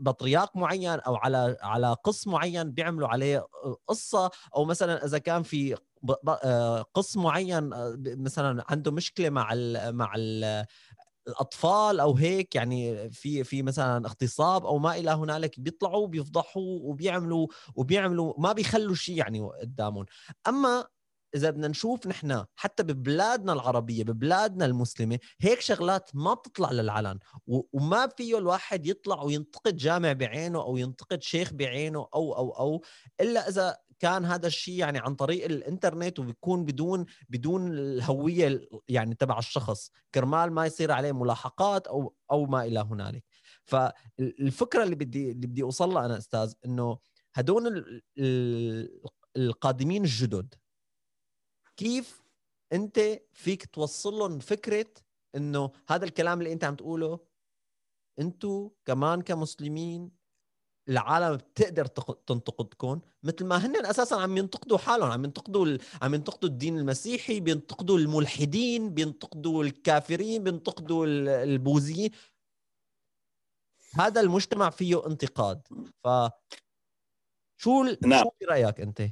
[0.01, 3.47] بطرياك معين أو على على قص معين بيعملوا عليه
[3.87, 4.31] قصة.
[4.57, 5.77] أو مثلا إذا كان في
[6.95, 7.71] قص معين
[8.07, 10.65] مثلا عنده مشكلة مع ال مع ال
[11.29, 17.47] الأطفال أو هيك يعني في في مثلا اغتصاب أو ما إلى هنالك بيطلعوا بيفضحوا وبيعملوا
[17.75, 20.07] وبيعملوا ما بيخلوا شيء يعني قدامهم.
[20.49, 20.85] أما
[21.35, 27.19] إذا بدنا نشوف نحن حتى ببلادنا العربية ببلادنا المسلمة هيك شغلات ما بتطلع للعلن.
[27.73, 32.83] وما فيه الواحد يطلع وينتقد جامع بعينه أو ينتقد شيخ بعينه أو أو أو
[33.21, 39.39] إلا إذا كان هذا الشيء يعني عن طريق الإنترنت وبيكون بدون بدون الهوية يعني تبع
[39.39, 39.91] الشخص.
[40.15, 43.25] كرمال ما يصير عليه ملاحقات أو أو ما إلى هنالك.
[43.65, 46.99] فالفكرة اللي بدي اللي بدي أوصل لها أنا أستاذ إنه
[47.35, 48.03] هدول
[49.37, 50.55] القادمين الجدد
[51.77, 52.23] كيف
[52.73, 53.01] أنت
[53.33, 54.87] فيك توصل لهم فكرة
[55.35, 57.21] إنه هذا الكلام اللي أنت عم تقوله
[58.19, 60.18] أنتم كمان كمسلمين
[60.89, 61.87] العالم بتقدر
[62.27, 65.81] تنتقدكم مثل ما هن أساسا عم ينتقدوا حالهم عم ينتقدوا ال...
[66.03, 71.07] عم ينتقدوا الدين المسيحي بينتقدوا الملحدين بينتقدوا الكافرين بينتقدوا
[71.45, 72.11] البوذيين.
[73.95, 75.69] هذا المجتمع فيه انتقاد.
[76.05, 76.09] ف
[77.57, 78.23] شو نعم.
[78.23, 79.03] شو برايك أنت؟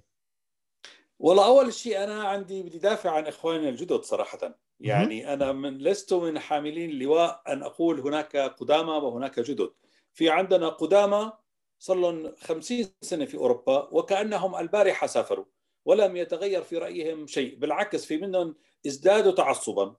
[1.19, 4.59] والله أول شيء أنا عندي بدي دافع عن اخواننا الجدد صراحة.
[4.81, 9.73] يعني أنا من لست من حاملين اللواء أن أقول هناك قدامى وهناك جدد.
[10.13, 11.33] في عندنا قدامى
[11.79, 15.45] صار لهم 50 سنة في أوروبا وكأنهم البارحة سافروا
[15.85, 18.55] ولم يتغير في رأيهم شيء بالعكس في منهم
[18.87, 19.97] ازدادوا تعصبا.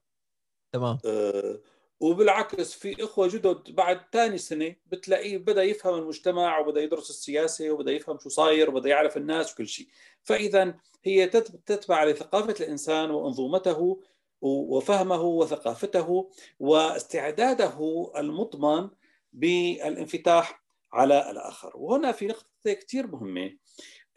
[0.72, 0.98] تمام.
[1.06, 1.60] آه
[2.00, 7.92] وبالعكس في إخوة جدد بعد ثاني سنة بتلاقيه بدأ يفهم المجتمع وبدأ يدرس السياسة وبدأ
[7.92, 9.86] يفهم شو صاير وبدأ يعرف الناس وكل شيء.
[10.22, 14.00] فاذا هي تتبع لثقافة الإنسان وانظومته
[14.40, 18.88] وفهمه وثقافته واستعداده المضمن
[19.32, 21.72] بالانفتاح على الآخر.
[21.74, 23.56] وهنا في نقطة كثير مهمة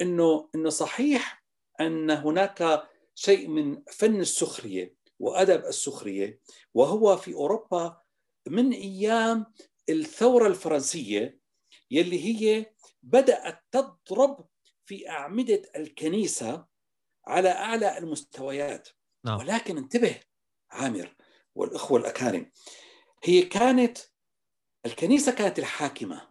[0.01, 1.43] إنه إنه صحيح
[1.81, 6.39] أن هناك شيء من فن السخرية وأدب السخرية
[6.73, 8.01] وهو في أوروبا
[8.47, 9.45] من أيام
[9.89, 11.39] الثورة الفرنسية
[11.91, 12.65] يلي هي
[13.03, 14.47] بدأت تضرب
[14.85, 16.65] في أعمدة الكنيسة
[17.27, 18.89] على أعلى المستويات.
[19.25, 19.39] نعم.
[19.39, 20.19] ولكن انتبه
[20.71, 21.15] عامر
[21.55, 22.51] والأخوة الأكارم
[23.23, 23.97] هي كانت
[24.85, 26.30] الكنيسة كانت الحاكمة.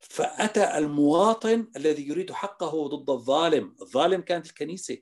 [0.00, 3.76] فأتى المواطن الذي يريد حقه ضد الظالم.
[3.82, 4.98] الظالم كانت الكنيسة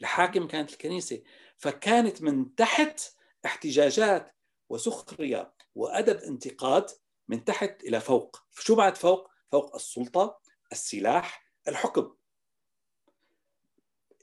[0.00, 1.22] الحاكم كانت الكنيسة.
[1.58, 3.00] فكانت من تحت
[3.44, 4.36] احتجاجات
[4.68, 6.90] وسخرية وأدب انتقاد
[7.28, 8.36] من تحت إلى فوق.
[8.50, 10.40] شو بعد فوق؟ فوق السلطة
[10.72, 12.14] السلاح الحكم.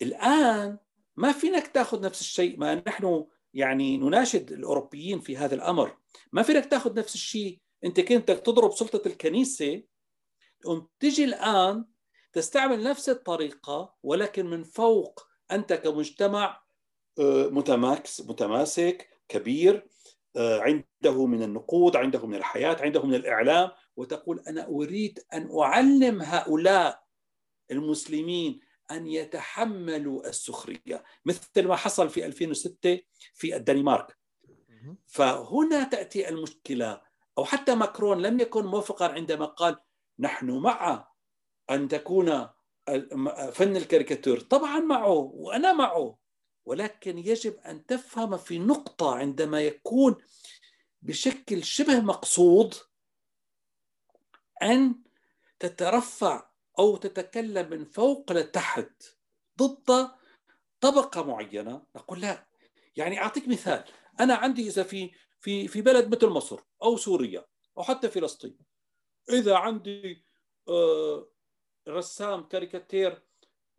[0.01, 0.77] الآن
[1.15, 2.59] ما فينك تأخذ نفس الشيء.
[2.59, 5.97] ما نحن يعني نناشد الأوروبيين في هذا الأمر.
[6.31, 7.59] ما فينك تأخذ نفس الشيء.
[7.83, 9.83] أنت كنت تضرب سلطة الكنيسة
[10.61, 11.85] تقوم تجي الآن
[12.33, 16.61] تستعمل نفس الطريقة ولكن من فوق أنت كمجتمع
[17.19, 19.87] آه، متماكس متماسك كبير
[20.35, 26.21] آه، عنده من النقود عنده من الحياة عنده من الإعلام وتقول أنا أريد أن أعلم
[26.21, 27.03] هؤلاء
[27.71, 28.59] المسلمين
[28.91, 32.99] أن يتحملوا السخرية مثل ما حصل في 2006
[33.33, 34.17] في الدنمارك.
[35.07, 37.01] فهنا تأتي المشكلة
[37.37, 39.75] أو حتى ماكرون لم يكن موافقا عندما قال
[40.21, 41.07] نحن مع
[41.71, 42.47] أن تكون
[43.51, 46.17] فن الكاريكاتير طبعا معه وأنا معه.
[46.65, 50.15] ولكن يجب أن تفهم في نقطة عندما يكون
[51.01, 52.75] بشكل شبه مقصود
[54.61, 54.95] أن
[55.59, 59.03] تترفع أو تتكلم من فوق لتحت
[59.57, 60.11] ضد
[60.79, 61.83] طبقة معينة.
[61.95, 62.47] نقول لا.
[62.95, 63.83] يعني أعطيك مثال.
[64.19, 67.45] أنا عندي إذا في في في بلد مثل مصر أو سوريا
[67.77, 68.70] أو حتى فلسطين.
[69.29, 70.25] إذا عندي
[70.67, 71.31] آه،
[71.87, 73.23] رسام كاريكاتير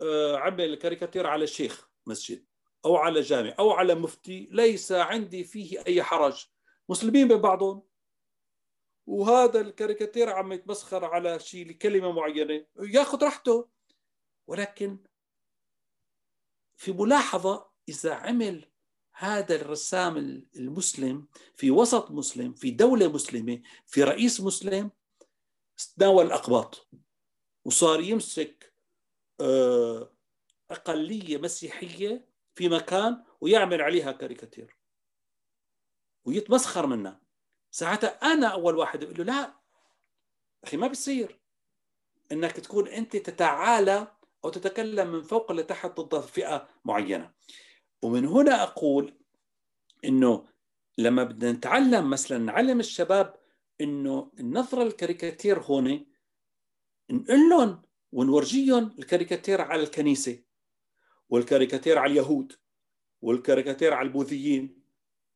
[0.00, 2.46] آه، عمل كاريكاتير على شيخ مسجد
[2.84, 6.46] أو على جامع أو على مفتي ليس عندي فيه أي حرج.
[6.88, 7.82] مسلمين بين بعضهم.
[9.06, 12.66] وهذا الكاريكاتير عم يتمسخر على شيء لكلمة معينة.
[12.78, 13.68] ياخذ راحته.
[14.46, 14.98] ولكن
[16.76, 18.72] في ملاحظة إذا عمل
[19.14, 20.16] هذا الرسام
[20.56, 21.26] المسلم
[21.56, 24.90] في وسط مسلم في دولة مسلمة في رئيس مسلم
[25.86, 26.88] تناول الأقباط.
[27.64, 28.74] وصار يمسك
[29.40, 30.12] آه،
[30.70, 34.76] أقلية مسيحية في مكان ويعمل عليها كاريكاتير.
[36.24, 37.20] ويتمسخر منها.
[37.70, 39.60] ساعتها أنا أول واحد بقول له لا
[40.64, 41.40] أخي ما بيصير.
[42.32, 47.32] إنك تكون أنت تتعالى أو تتكلم من فوق لتحت ضد فئة معينة.
[48.02, 49.18] ومن هنا أقول
[50.04, 50.48] إنه
[50.98, 53.41] لما بدنا نتعلم مثلا نعلم الشباب
[53.82, 56.06] إنه النظره الكاريكاتير هون
[57.10, 60.42] نقول لهم ونورجيهم الكاريكاتير على الكنيسة
[61.28, 62.52] والكاريكاتير على اليهود
[63.22, 64.82] والكاريكاتير على البوذيين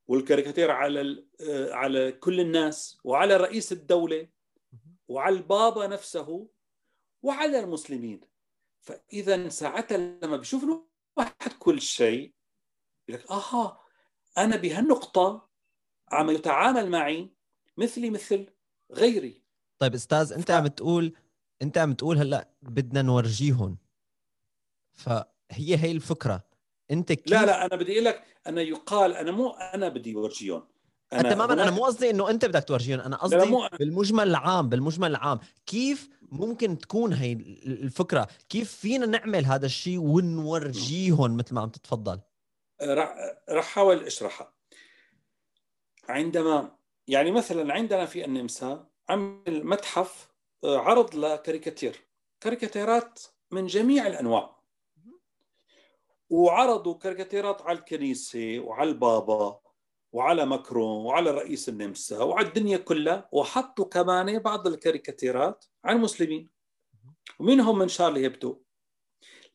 [0.08, 4.28] والكاريكاتير على آه، على كل الناس وعلى رئيس الدولة
[5.08, 6.48] وعلى البابا نفسه
[7.22, 8.20] وعلى المسلمين.
[8.80, 10.82] فإذا ساعتها لما بيشوفوا
[11.16, 12.34] واحد كل شيء
[13.08, 13.80] يقول لك أها
[14.38, 15.48] أنا بهالنقطة
[16.12, 17.35] عم يتعامل معي
[17.76, 18.46] مثلي مثل
[18.92, 19.42] غيري.
[19.78, 20.50] طيب أستاذ أنت ف...
[20.50, 21.12] عم تقول
[21.62, 23.78] أنت عم تقول هلأ بدنا نورجيهم.
[24.92, 25.26] فهي
[25.76, 26.44] هي الفكرة.
[26.90, 30.68] أنت كيف لا لا أنا بدي أقول لك أنا يقال أنا مو أنا بدي اورجيهم
[31.12, 33.00] أنا تماما أنا مو قصدي إنه أنت بدك تورجيهم.
[33.00, 33.68] أنا قصدي مو...
[33.78, 35.38] بالمجمل العام بالمجمل العام.
[35.66, 42.20] كيف ممكن تكون هي الفكرة؟ كيف فينا نعمل هذا الشيء ونورجيهم مثل ما عم تتفضل؟
[42.82, 43.14] راح
[43.48, 44.52] راح احاول أشرحها.
[46.08, 46.76] عندما
[47.08, 50.28] يعني مثلا عندنا في النمسا عمل متحف
[50.64, 52.06] آه، عرض لكاريكاتير.
[52.40, 54.56] كاريكاتيرات من جميع الأنواع.
[56.30, 59.60] وعرضوا كاريكاتيرات على الكنيسة وعلى البابا
[60.12, 66.50] وعلى ماكرون وعلى رئيس النمسا وعلى الدنيا كلها وحطوا كمان بعض الكاريكاتيرات على المسلمين.
[67.38, 68.62] ومنهم من شارلي هيبدو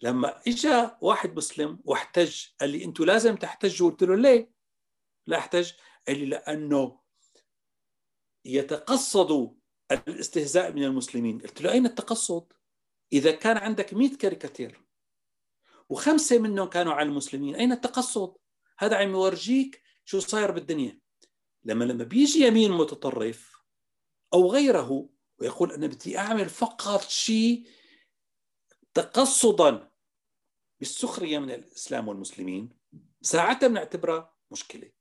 [0.02, 3.90] لما اجى واحد مسلم واحتج قال لي أنتم لازم تحتجوا.
[3.90, 4.52] قلت له ليه؟
[5.28, 5.72] لا أحتج.
[6.08, 7.01] قال لي لأنه
[8.46, 9.50] يتقصدوا
[9.92, 12.54] الاستهزاء من المسلمين قلت له أين التقصد؟
[13.14, 14.82] إذا كان عندك 100 كاريكاتير
[15.90, 18.34] وخمسة منهم كانوا على المسلمين أين التقصد؟
[18.80, 21.00] هذا عم يورجيك شو صاير بالدنيا
[21.64, 23.52] لما لما بيجي يمين متطرف
[24.34, 27.68] أو غيره ويقول أنا بدي أعمل فقط شيء
[28.94, 29.92] تقصدا
[30.80, 32.70] بالسخرية من الإسلام والمسلمين
[33.22, 34.92] ساعتها بنعتبرها مشكلة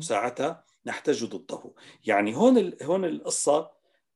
[0.00, 1.72] ساعتها نحتاج ضده.
[2.06, 3.70] يعني هون هون القصة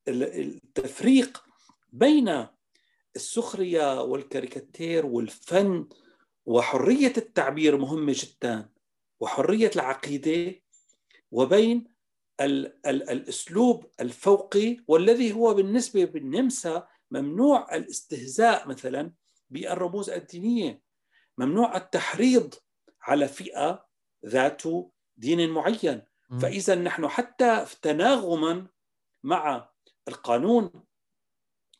[0.08, 1.44] التفريق
[1.92, 2.46] بين
[3.16, 5.88] السخرية والكاريكاتير والفن
[6.46, 8.68] وحرية التعبير مهمة جدا
[9.20, 10.60] وحرية العقيدة
[11.30, 11.84] وبين
[12.40, 19.12] ال ال الأسلوب الفوقي والذي هو بالنسبة بالنمسا ممنوع الاستهزاء مثلا
[19.50, 20.82] بالرموز الدينية
[21.38, 22.54] ممنوع التحريض
[23.02, 23.86] على فئة
[24.26, 24.62] ذات
[25.16, 26.02] دين معين.
[26.40, 28.66] فإذا نحن حتى تناغما
[29.24, 29.68] مع
[30.08, 30.70] القانون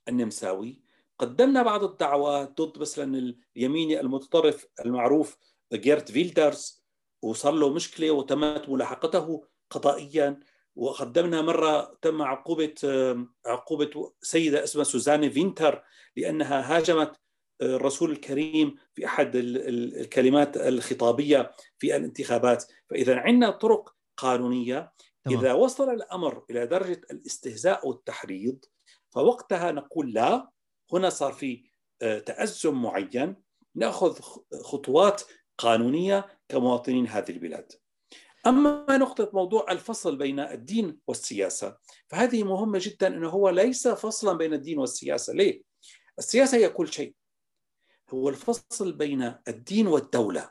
[0.09, 0.83] النمساوي
[1.19, 5.37] قدمنا بعض الدعوات ضد مثلا اليميني المتطرف المعروف
[5.73, 6.83] جيرت فيلدرز
[7.23, 10.41] وصار له مشكلة وتمت ملاحقته قضائيا.
[10.77, 12.75] وقدمنا مرة تم عقوبة
[13.47, 15.83] عقوبة سيدة اسمها سوزاني فينتر
[16.17, 17.21] لأنها هاجمت
[17.63, 22.65] الرسول الكريم في أحد الكلمات الخطابية في الانتخابات.
[22.91, 24.93] فإذا عندنا طرق قانونية
[25.31, 28.65] إذا وصل الأمر إلى درجة الاستهزاء والتحريض
[29.11, 30.51] فوقتها نقول لا
[30.93, 31.65] هنا صار في
[32.03, 33.37] آه، تأزم معين
[33.75, 34.21] نأخذ
[34.63, 35.23] خطوات
[35.59, 37.73] قانونية كمواطنين هذه البلاد.
[38.47, 44.55] أما نقطة موضوع الفصل بين الدين والسياسة فهذه مهمة جدا إنه هو ليس فصلا بين
[44.55, 45.63] الدين والسياسة، ليه؟
[46.19, 47.15] السياسة هي كل شيء.
[48.11, 50.51] هو الفصل بين الدين والدولة.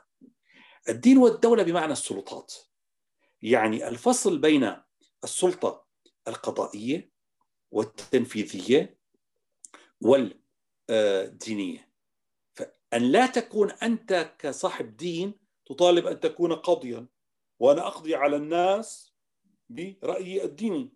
[0.88, 2.54] الدين والدولة بمعنى السلطات.
[3.42, 4.76] يعني الفصل بين
[5.24, 5.86] السلطة
[6.28, 7.12] القضائية
[7.70, 8.98] والتنفيذية
[10.00, 11.92] والدينية.
[12.94, 15.34] أن لا تكون أنت كصاحب دين
[15.66, 17.06] تطالب أن تكون قاضيا
[17.58, 19.14] وأنا أقضي على الناس
[19.68, 20.92] برأيي الديني.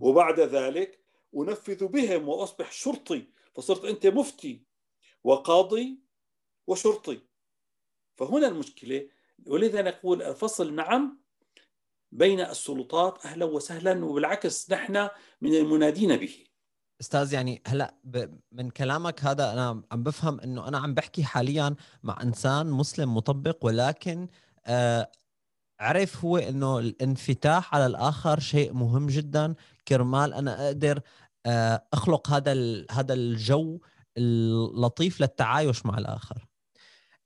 [0.00, 1.04] وبعد ذلك
[1.36, 4.64] أنفذ بهم وأصبح شرطي فصرت أنت مفتي
[5.24, 5.98] وقاضي
[6.66, 7.20] وشرطي.
[8.16, 9.08] فهنا المشكلة.
[9.46, 11.27] ولذا نقول الفصل نعم
[12.12, 15.08] بين السلطات أهلا وسهلا وبالعكس نحن
[15.40, 16.44] من المنادين به.
[17.00, 17.94] أستاذ يعني هلا
[18.52, 23.64] من كلامك هذا أنا عم بفهم إنه أنا عم بحكي حاليا مع إنسان مسلم مطبق
[23.64, 24.28] ولكن
[24.66, 25.10] آه
[25.80, 29.54] عرف هو إنه الانفتاح على الآخر شيء مهم جدا.
[29.88, 31.00] كرمال أنا أقدر
[31.46, 32.52] آه أخلق هذا
[32.90, 33.80] هذا الجو
[34.16, 36.46] اللطيف للتعايش مع الآخر.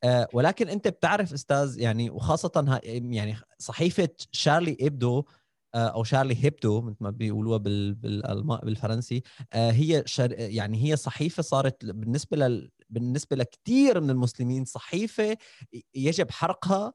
[0.05, 5.25] آه ولكن أنت بتعرف أستاذ يعني وخاصة يعني صحيفة شارلي إبدو
[5.75, 7.59] آه، أو شارلي هيبدو مثل ما بيقولوها
[8.59, 9.23] بالفرنسي
[9.53, 15.37] آه، هي يعني هي صحيفة صارت بالنسبة لل بالنسبة لكثير من المسلمين صحيفة
[15.95, 16.95] يجب حرقها.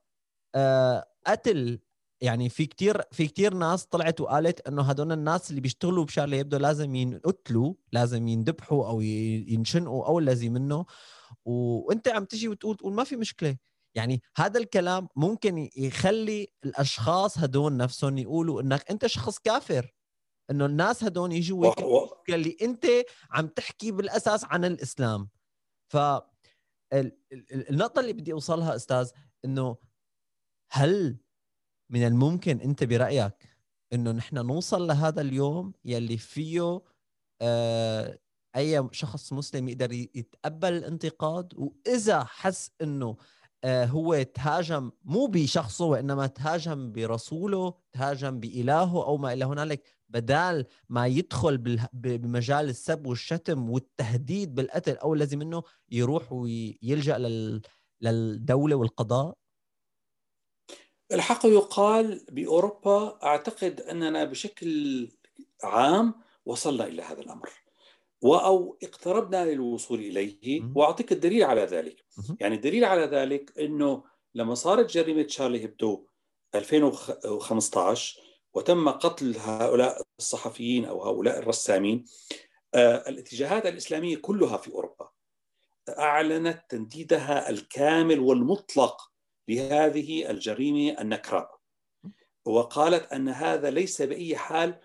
[0.56, 1.80] آه، قتل
[2.22, 6.58] يعني في كتير في كتير ناس طلعت وقالت إنه هدول الناس اللي بيشتغلوا بشارلي هيبدو
[6.58, 10.86] لازم ينقتلوا لازم يندبحوا أو ينشنقوا أو الذي منه.
[11.46, 13.58] وأنت عم تجي وتقول تقول ما في مشكلة.
[13.98, 19.94] يعني هذا الكلام ممكن يخلي الأشخاص هدول نفسهم يقولوا إنك أنت شخص كافر
[20.52, 21.74] إنه الناس هدول يجوا
[22.30, 22.86] اللي أنت
[23.32, 25.30] عم تحكي بالأساس عن الإسلام.
[25.92, 25.98] ف
[27.54, 29.12] النقطة اللي بدي أوصلها أستاذ
[29.46, 29.78] إنه
[30.72, 31.18] هل
[31.90, 33.34] من الممكن أنت برأيك
[33.94, 36.82] إنه نحن نوصل لهذا اليوم يلي فيه
[37.42, 38.20] آه
[38.56, 43.18] أي شخص مسلم يقدر يتقبل الانتقاد؟ وإذا حس إنه
[43.66, 49.84] هو تهاجم مو بشخصه وإنما تهاجم برسوله تهاجم بإلهه أو ما إلى هنالك.
[50.10, 57.18] بدال ما يدخل بمجال السب والشتم والتهديد بالقتل أو لازم إنه يروح ويلجأ
[58.02, 59.38] للدولة والقضاء.
[61.12, 65.12] الحق يقال بأوروبا أعتقد أننا بشكل
[65.64, 66.14] عام
[66.46, 67.50] وصلنا إلى هذا الأمر.
[68.26, 72.06] أو اقتربنا للوصول إليه وأعطيك الدليل على ذلك.
[72.40, 74.04] يعني الدليل على ذلك إنه
[74.36, 76.06] لما صارت جريمه شارلي هيبدو
[76.56, 78.22] 2015
[78.54, 82.06] وتم قتل هؤلاء الصحفيين أو هؤلاء الرسامين
[82.76, 85.10] آه، الاتجاهات الإسلامية كلها في أوروبا
[85.90, 89.12] أعلنت تنديدها الكامل والمطلق
[89.50, 91.58] لهذه الجريمة النكراء.
[92.46, 94.80] وقالت أن هذا ليس بأي حال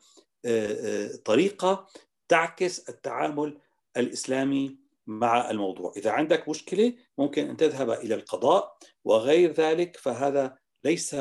[0.45, 1.89] آه، آه، طريقة
[2.33, 3.59] تعكس التعامل
[3.97, 11.16] الإسلامي مع الموضوع، إذا عندك مشكلة ممكن أن تذهب إلى القضاء وغير ذلك فهذا ليس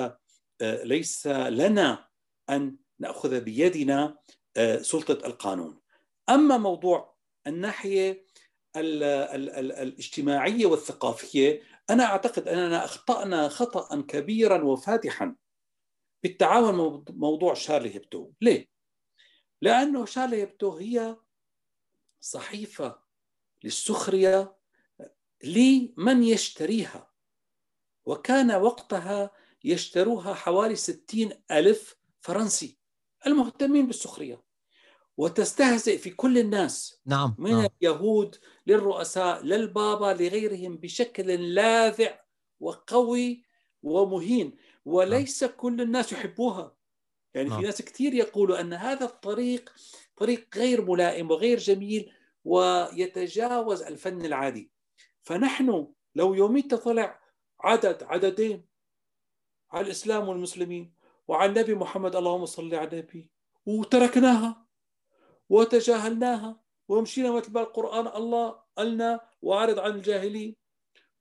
[0.61, 2.07] ليس لنا
[2.49, 4.17] أن نأخذ بيدنا
[4.81, 5.79] سلطة القانون.
[6.29, 7.15] أما موضوع
[7.47, 8.25] الناحية
[8.75, 15.35] الاجتماعية والثقافية أنا أعتقد أننا أخطأنا خطأ كبيرا وفادحا
[16.23, 18.70] بالتعاون موضوع شارلي هيبتو، ليه؟
[19.61, 21.17] لأنه شارلي هيبتو هي
[22.19, 22.99] صحيفة
[23.63, 24.55] للسخرية
[25.43, 27.11] لمن يشتريها
[28.05, 29.31] وكان وقتها
[29.63, 32.79] يشتروها حوالي ستين ألف فرنسي
[33.27, 34.43] المهتمين بالسخرية
[35.17, 37.67] وتستهزئ في كل الناس نعم من نعم.
[37.81, 38.35] اليهود
[38.67, 42.19] للرؤساء للبابا لغيرهم بشكل لاذع
[42.59, 43.45] وقوي
[43.83, 45.53] ومهين وليس نعم.
[45.57, 46.75] كل الناس يحبوها
[47.33, 47.59] يعني نعم.
[47.59, 49.73] في ناس كثير يقولوا أن هذا الطريق
[50.17, 52.13] طريق غير ملائم وغير جميل
[52.43, 54.71] ويتجاوز الفن العادي.
[55.21, 57.19] فنحن لو يوميت طلع
[57.59, 58.65] عدد عددين
[59.71, 60.93] على الإسلام والمسلمين
[61.27, 63.29] وعلى النبي محمد اللهم صل على النبي
[63.65, 64.65] وتركناها
[65.49, 70.55] وتجاهلناها ومشينا مثل ما القرآن الله قالنا وعرض عن الجاهلين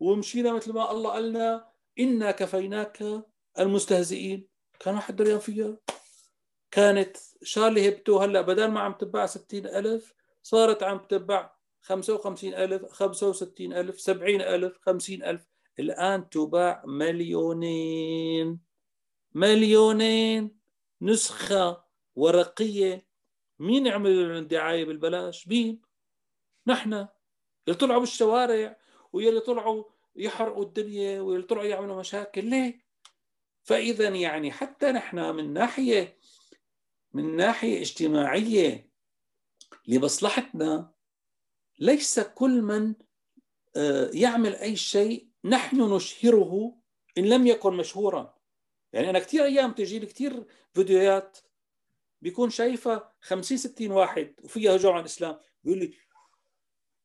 [0.00, 3.24] ومشينا مثل ما الله قالنا إنا كفيناك
[3.58, 4.48] المستهزئين.
[4.80, 5.76] كان واحد دريان فيها
[6.70, 11.50] كانت شارلي هبتو هلأ بدل ما عم تباع ستين ألف صارت عم تتبع
[11.82, 15.46] 55000 65000 70000 50000
[15.78, 18.60] الآن تباع مليونين.
[19.34, 20.60] مليونين.
[21.02, 23.06] نسخة ورقية.
[23.58, 25.80] مين يعمل لهم دعاية بالبلاش؟ مين؟
[26.66, 26.92] نحن.
[27.68, 28.78] اللي طلعوا بالشوارع
[29.12, 29.84] واللي طلعوا
[30.16, 32.44] يحرقوا الدنيا واللي طلعوا يعملوا مشاكل.
[32.44, 32.84] ليه؟
[33.62, 36.19] فإذا يعني حتى نحن من ناحية
[37.14, 38.90] من ناحية اجتماعية
[39.86, 40.92] لمصلحتنا
[41.78, 42.94] ليس كل من
[43.76, 46.76] آه، يعمل أي شيء نحن نشهره
[47.18, 48.34] إن لم يكن مشهورا.
[48.92, 51.38] يعني أنا كثير أيام تجي لي كثير فيديوهات
[52.22, 55.94] بيكون شايفها 50 60 واحد وفيها هجوم على الإسلام بيقول لي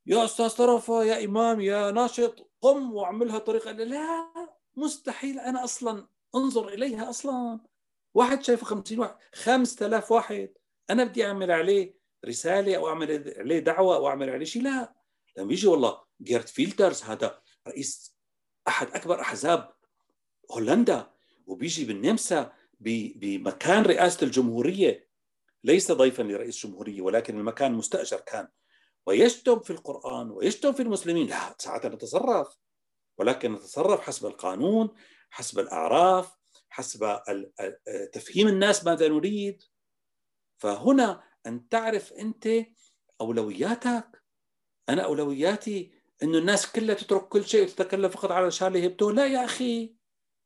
[0.06, 3.72] يا أستاذ طرفة يا إمام يا ناشط قم واعملها طريقة.
[3.72, 4.34] لا
[4.76, 7.60] مستحيل أنا أصلا أنظر إليها أصلا.
[8.16, 10.54] واحد شايفه 50 واحد 5000 واحد.
[10.90, 11.96] أنا بدي أعمل عليه
[12.26, 14.96] رسالة أو أعمل عليه دعوة أو أعمل عليه شيء لا.
[15.38, 18.16] لما يجي والله جيرت فيلترز هذا رئيس
[18.68, 19.74] أحد أكبر أحزاب
[20.52, 21.12] هولندا
[21.46, 25.10] وبيجي بالنمسا بمكان رئاسة الجمهورية.
[25.64, 28.48] ليس ضيفا لرئيس الجمهورية ولكن المكان مستأجر كان.
[29.06, 31.28] ويشتم في القرآن ويشتم في المسلمين.
[31.28, 32.58] لا ساعتها نتصرف.
[33.18, 34.90] ولكن نتصرف حسب القانون
[35.30, 36.45] حسب الأعراف.
[36.76, 37.20] حسب
[38.14, 39.64] تفهيم الناس ماذا نريد.
[40.58, 42.50] فهنا أن تعرف أنت
[43.22, 44.24] أولوياتك.
[44.90, 45.92] أنا أولوياتي
[46.24, 49.96] انه الناس كلها تترك كل شيء وتتكلم فقط على شارلي هيبتو لا يا أخي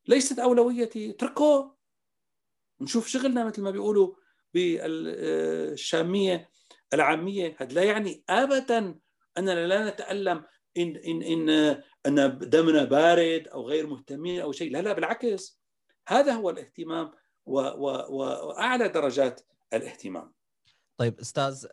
[0.08, 1.10] ليست أولويتي.
[1.10, 1.78] اتركه
[2.82, 4.16] نشوف شغلنا مثل ما بيقولوا
[4.54, 6.52] بالشامية
[6.94, 7.56] العامية.
[7.60, 9.00] هذا لا يعني ابدا
[9.38, 10.46] أننا لا نتألم
[10.78, 11.50] ان ان إن
[12.06, 14.72] ان دمنا بارد أو غير مهتمين أو شيء.
[14.72, 15.59] لا لا بالعكس.
[16.10, 17.12] هذا هو الاهتمام
[17.46, 19.42] وأعلى درجات
[19.74, 20.34] الاهتمام.
[20.98, 21.66] طيب أستاذ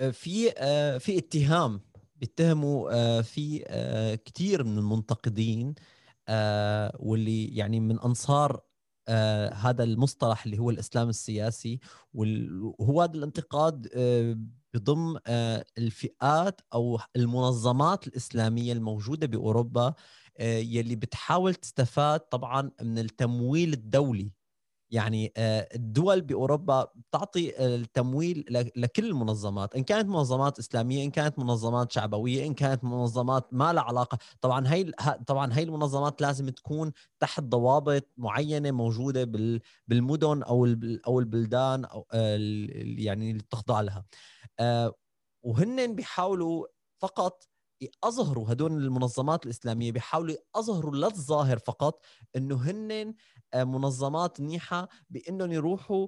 [0.00, 1.80] آه، في آه، في اتهام
[2.16, 3.58] بيتهموا آه، في
[4.24, 5.74] كثير من المنتقدين
[6.98, 8.60] واللي يعني من أنصار
[9.52, 11.80] هذا المصطلح اللي هو الإسلام السياسي
[12.14, 13.88] وهو هذا الانتقاد
[14.74, 15.18] بضم
[15.78, 19.94] الفئات أو المنظمات الإسلامية الموجودة بأوروبا
[20.40, 24.32] يلي بتحاول تستفاد طبعا من التمويل الدولي.
[24.92, 28.44] يعني آه، الدول بأوروبا بتعطي التمويل
[28.76, 33.82] لكل المنظمات إن كانت منظمات إسلامية إن كانت منظمات شعبوية إن كانت منظمات ما لها
[33.82, 34.18] علاقة.
[34.40, 34.92] طبعا هي
[35.26, 39.24] طبعا هي المنظمات لازم تكون تحت ضوابط معينة موجودة
[39.88, 40.66] بالمدن أو
[41.06, 42.06] أو البلدان أو
[42.98, 44.04] يعني اللي تخضع لها.
[44.60, 44.94] آه،
[45.42, 46.66] وهن بيحاولوا
[47.02, 47.48] فقط
[48.04, 52.04] يظهروا هدول المنظمات الإسلامية بيحاولوا يظهروا للظاهر فقط
[52.36, 53.14] إنه هن
[53.54, 56.06] آه، منظمات منيحه بإنهم يروحوا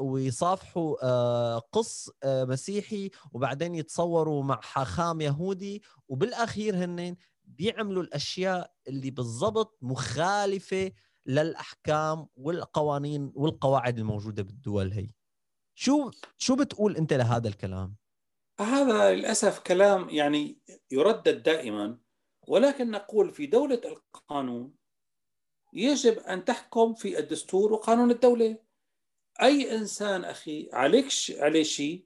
[0.00, 9.10] ويصافحوا آه، قص آه، مسيحي وبعدين يتصوروا مع حاخام يهودي وبالأخير هن بيعملوا الأشياء اللي
[9.10, 10.92] بالضبط مخالفة
[11.26, 15.10] للأحكام والقوانين والقواعد الموجودة بالدول هي.
[15.74, 17.99] شو شو بتقول أنت لهذا الكلام؟
[18.60, 20.58] هذا للأسف كلام يعني
[20.90, 21.98] يردد دائما
[22.48, 24.74] ولكن نقول في دولة القانون
[25.72, 28.58] يجب أن تحكم في الدستور وقانون الدولة.
[29.42, 32.04] أي إنسان أخي عليك عليه شيء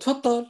[0.00, 0.46] تفضل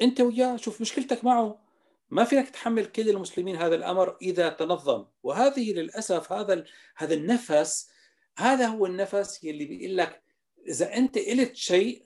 [0.00, 1.68] أنت وياه شوف مشكلتك معه.
[2.10, 5.06] ما فيك تحمل كل المسلمين هذا الأمر إذا تنظم.
[5.22, 6.64] وهذه للأسف هذا
[6.96, 7.90] هذا النفس
[8.38, 10.22] هذا هو النفس يلي بيقول لك
[10.68, 12.04] إذا أنت قلت شيء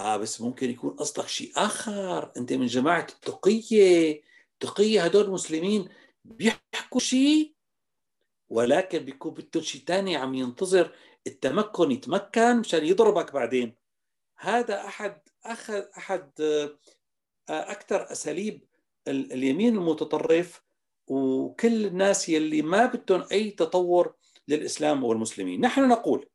[0.00, 2.32] آه بس ممكن يكون قصدك شيء آخر.
[2.36, 4.22] أنت من جماعة التقية.
[4.52, 5.88] التقية هدول مسلمين
[6.24, 7.54] بيحكوا شيء
[8.48, 10.94] ولكن بيكون بده شيء ثاني عم ينتظر
[11.26, 13.74] التمكن يتمكن مشان يضربك بعدين.
[14.38, 16.78] هذا أحد أخذ أحد آه،
[17.48, 18.64] أكثر أساليب
[19.08, 20.62] اليمين المتطرف
[21.06, 24.14] وكل الناس يلي ما بدهم أي تطور
[24.48, 25.60] للإسلام والمسلمين.
[25.60, 26.28] نحن نقول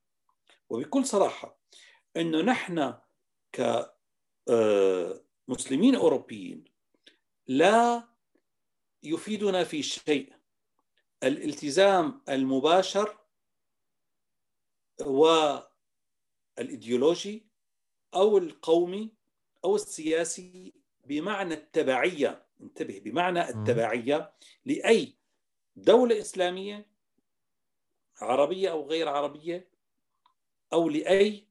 [0.70, 1.60] وبكل صراحة
[2.18, 2.94] إنه نحن
[5.48, 6.64] كمسلمين أوروبيين
[7.48, 8.08] لا
[9.04, 10.34] يفيدنا في شيء.
[11.24, 13.18] الالتزام المباشر
[16.58, 17.48] والإيديولوجي
[18.14, 19.14] أو القومي
[19.66, 20.74] أو السياسي
[21.06, 22.48] بمعنى التبعية.
[22.62, 24.34] انتبه بمعنى التبعية
[24.66, 25.18] لأي
[25.76, 26.92] دولة إسلامية
[28.22, 29.72] عربية أو غير عربية
[30.74, 31.48] أو لأي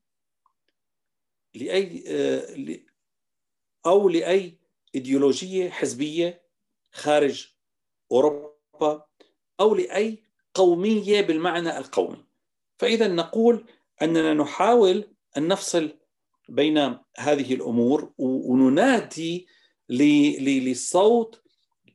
[1.54, 2.80] لأي آه،
[3.86, 4.58] أو لأي
[4.94, 6.42] إيديولوجية حزبية
[6.92, 7.48] خارج
[8.12, 9.06] أوروبا
[9.60, 10.22] أو لأي
[10.54, 12.24] قومية بالمعنى القومي.
[12.78, 13.66] فإذا نقول
[14.02, 15.98] أننا نحاول أن نفصل
[16.48, 19.46] بين هذه الأمور وننادي
[19.88, 21.42] لصوت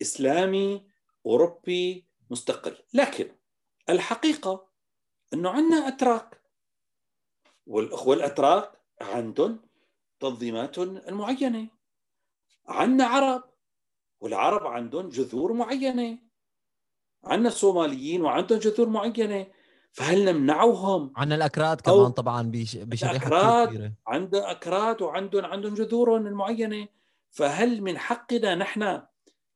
[0.01, 0.87] إسلامي
[1.25, 2.77] أوروبي مستقل.
[2.93, 3.35] لكن
[3.89, 4.67] الحقيقة
[5.33, 6.41] أنه عندنا أتراك
[7.65, 9.59] والأخوة الأتراك عندهم
[10.19, 10.79] تنظيمات
[11.09, 11.67] معينة
[12.67, 13.43] عندنا عرب
[14.21, 16.19] والعرب عندهم جذور معينة.
[17.23, 19.47] عندنا الصوماليين وعندهم جذور معينة.
[19.91, 26.87] فهل نمنعهم؟ عندنا الأكراد كمان طبعا بشريحة أكراد عندهم أكراد وعندهم عندهم جذورهم المعينة.
[27.31, 29.01] فهل من حقنا نحن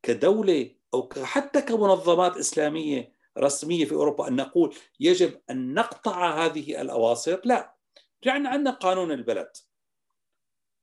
[0.03, 7.45] كدولة أو حتى كمنظمات إسلامية رسمية في أوروبا أن نقول يجب أن نقطع هذه الأواسط
[7.45, 7.78] لا.
[8.25, 9.51] يعني عندنا قانون البلد.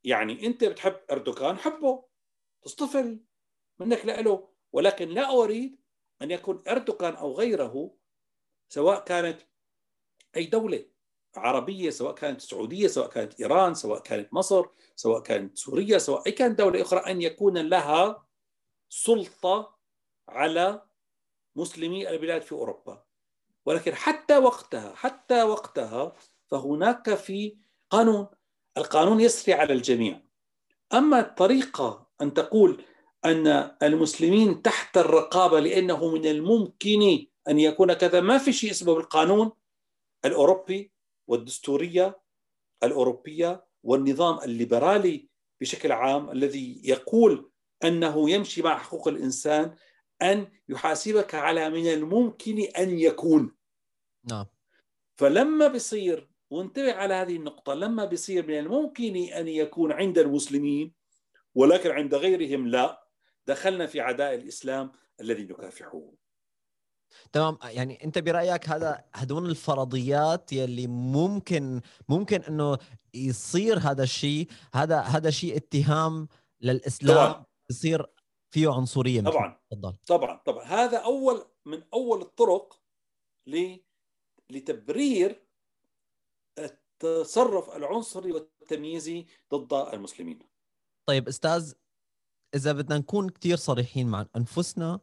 [0.04, 2.04] يعني أنت بتحب أردوغان حبه.
[2.62, 3.20] تصطفل
[3.78, 5.80] منك له ولكن لا أريد
[6.22, 7.96] أن يكون أردوغان أو غيره
[8.68, 9.42] سواء كانت
[10.36, 10.86] أي دولة
[11.36, 14.66] عربية سواء كانت السعوديه سواء كانت إيران سواء كانت مصر
[14.96, 18.26] سواء كانت سوريا سواء أي كانت دولة أخرى أن يكون لها
[18.88, 19.78] سلطة
[20.28, 20.86] على
[21.56, 23.04] مسلمي البلاد في أوروبا.
[23.66, 26.12] ولكن حتى وقتها حتى وقتها
[26.50, 27.56] فهناك في
[27.90, 28.26] قانون
[28.76, 30.22] القانون يسري على الجميع.
[30.94, 32.84] أما الطريقة أن تقول
[33.24, 33.46] أن
[33.82, 39.52] المسلمين تحت الرقابة لأنه من الممكن أن يكون كذا ما في شيء اسمه بالقانون
[40.24, 40.92] الأوروبي
[41.26, 42.20] والدستورية
[42.82, 45.28] الأوروبية والنظام الليبرالي
[45.60, 47.50] بشكل عام الذي يقول
[47.84, 49.76] أنه يمشي مع حقوق الإنسان
[50.22, 53.56] أن يحاسبك على من الممكن أن يكون.
[54.24, 54.46] نعم.
[55.16, 60.92] فلما بصير وانتبه على هذه النقطة لما بيصير من الممكن أن يكون عند المسلمين
[61.54, 63.06] ولكن عند غيرهم لا
[63.46, 66.12] دخلنا في عداء الإسلام الذي نكافحه.
[67.32, 67.58] تمام.
[67.64, 72.78] يعني أنت برأيك هذا هدول الفرضيات يلي ممكن ممكن إنه
[73.14, 76.28] يصير هذا الشيء هذا هذا شيء اتهام
[76.60, 77.44] للإسلام طبعا.
[77.70, 78.06] يصير
[78.50, 79.60] فيه عنصرية طبعا.
[79.70, 79.96] تفضل.
[80.06, 80.64] طبعا طبعا.
[80.64, 82.80] هذا أول من أول الطرق
[84.50, 85.45] لتبرير
[87.04, 90.38] التصرف العنصري والتمييزي ضد المسلمين.
[91.06, 91.72] طيب أستاذ
[92.54, 95.00] إذا بدنا نكون كثير صريحين مع أنفسنا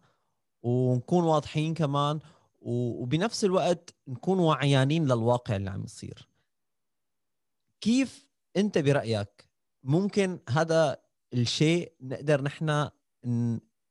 [0.63, 2.19] ونكون واضحين كمان
[2.61, 6.29] وبنفس الوقت نكون وعيانين للواقع اللي عم يصير
[7.81, 8.27] كيف
[8.57, 9.49] أنت برأيك
[9.83, 12.89] ممكن هذا الشيء نقدر نحن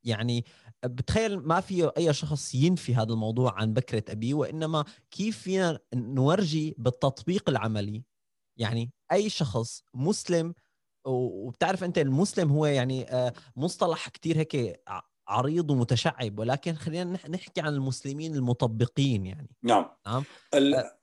[0.04, 0.44] يعني
[0.84, 6.74] بتخيل ما في أي شخص ينفي هذا الموضوع عن بكرة أبيه وإنما كيف فينا نورجي
[6.78, 8.04] بالتطبيق العملي؟
[8.58, 10.54] يعني أي شخص مسلم
[11.06, 14.82] وبتعرف أنت المسلم هو يعني آه، مصطلح كتير هيك
[15.28, 19.56] عريض ومتشعب ولكن خلينا نحكي عن المسلمين المطبقين يعني.
[19.62, 19.88] نعم.
[20.06, 20.24] نعم؟
[20.54, 20.74] ال...
[20.74, 20.98] آه،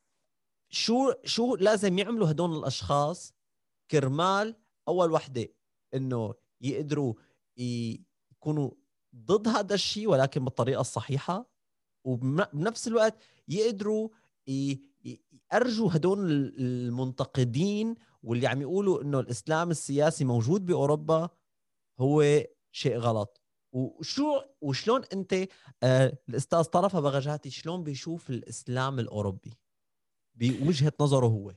[0.70, 3.34] شو شو لازم يعملوا هدول الأشخاص؟
[3.92, 4.56] كرمال
[4.88, 5.48] أول وحدة
[5.94, 7.14] إنه يقدروا
[7.58, 8.72] يكونوا
[9.16, 11.50] ضد هذا الشيء ولكن بالطريقة الصحيحة.
[12.04, 13.16] وبنفس الوقت
[13.48, 14.10] يقدروا
[14.48, 16.20] يأرجوا هدول
[16.60, 21.30] المنتقدين واللي عم يقولوا إنه الإسلام السياسي موجود بأوروبا
[22.00, 23.42] هو شيء غلط.
[23.72, 25.48] وشو وشلون أنت
[25.84, 29.54] آه الأستاذ طرفة بغجاتي شلون بيشوف الإسلام الأوروبي؟
[30.36, 31.54] بوجهة نظره هو.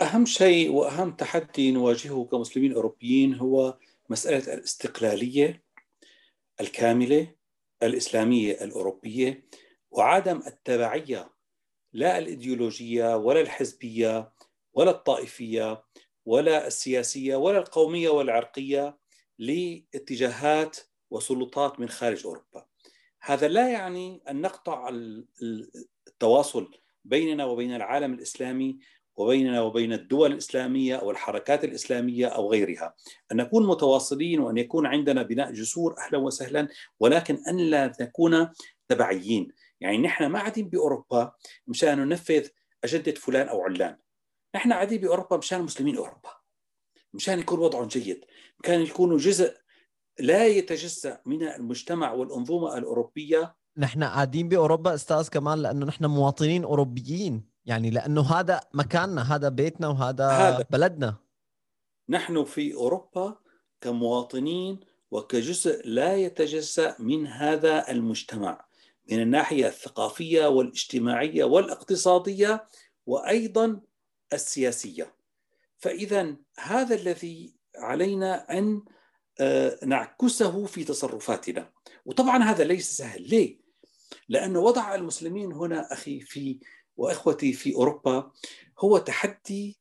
[0.00, 5.64] أهم شيء وأهم تحدي نواجهه كمسلمين أوروبيين هو مسألة الاستقلالية.
[6.60, 7.34] الكاملة
[7.82, 9.48] الإسلامية الأوروبية
[9.90, 11.30] وعدم التبعية
[11.92, 14.32] لا الإيديولوجية ولا الحزبية
[14.72, 15.84] ولا الطائفية
[16.26, 18.98] ولا السياسية ولا القومية ولا العرقية
[19.38, 20.76] لاتجاهات
[21.10, 22.66] وسلطات من خارج أوروبا.
[23.22, 24.90] هذا لا يعني أن نقطع
[26.08, 28.78] التواصل بيننا وبين العالم الإسلامي
[29.20, 32.94] وبيننا وبين الدول الإسلامية أو الحركات الإسلامية أو غيرها،
[33.32, 36.68] أن نكون متواصلين وأن يكون عندنا بناء جسور أهلا وسهلا
[37.00, 38.48] ولكن أن لا نكون
[38.88, 39.48] تبعيين،
[39.80, 41.32] يعني نحن ما قاعدين بأوروبا
[41.66, 42.48] مشان ننفذ
[42.84, 43.96] أجندة فلان أو علان،
[44.54, 46.30] نحن قاعدين بأوروبا مشان مسلمين أوروبا،
[47.14, 48.24] مشان يكون وضعهم جيد،
[48.64, 49.54] مشان يكونوا جزء
[50.18, 53.54] لا يتجزأ من المجتمع والانظومه الأوروبية.
[53.76, 57.49] نحن قاعدين بأوروبا أستاذ كمان لأنه نحن مواطنين أوروبيين.
[57.66, 60.66] يعني لأنه هذا مكاننا هذا بيتنا وهذا هذا.
[60.70, 61.16] بلدنا
[62.08, 63.36] نحن في أوروبا
[63.80, 64.80] كمواطنين
[65.10, 68.66] وكجزء لا يتجزأ من هذا المجتمع
[69.10, 72.64] من الناحية الثقافية والاجتماعية والاقتصادية
[73.06, 73.80] وأيضا
[74.32, 75.14] السياسية
[75.78, 78.82] فاذا هذا الذي علينا أن
[79.40, 81.70] آه، نعكسه في تصرفاتنا
[82.04, 83.60] وطبعا هذا ليس سهل ليه؟
[84.28, 86.58] لأن وضع المسلمين هنا أخي في
[86.96, 88.32] وإخوتي في أوروبا
[88.78, 89.80] هو تحدي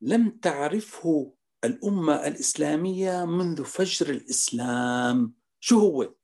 [0.00, 1.34] لم تعرفه
[1.64, 5.34] الأمة الإسلامية منذ فجر الإسلام.
[5.60, 6.14] شو هو؟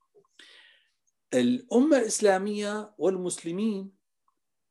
[1.34, 3.92] الأمة الإسلامية والمسلمين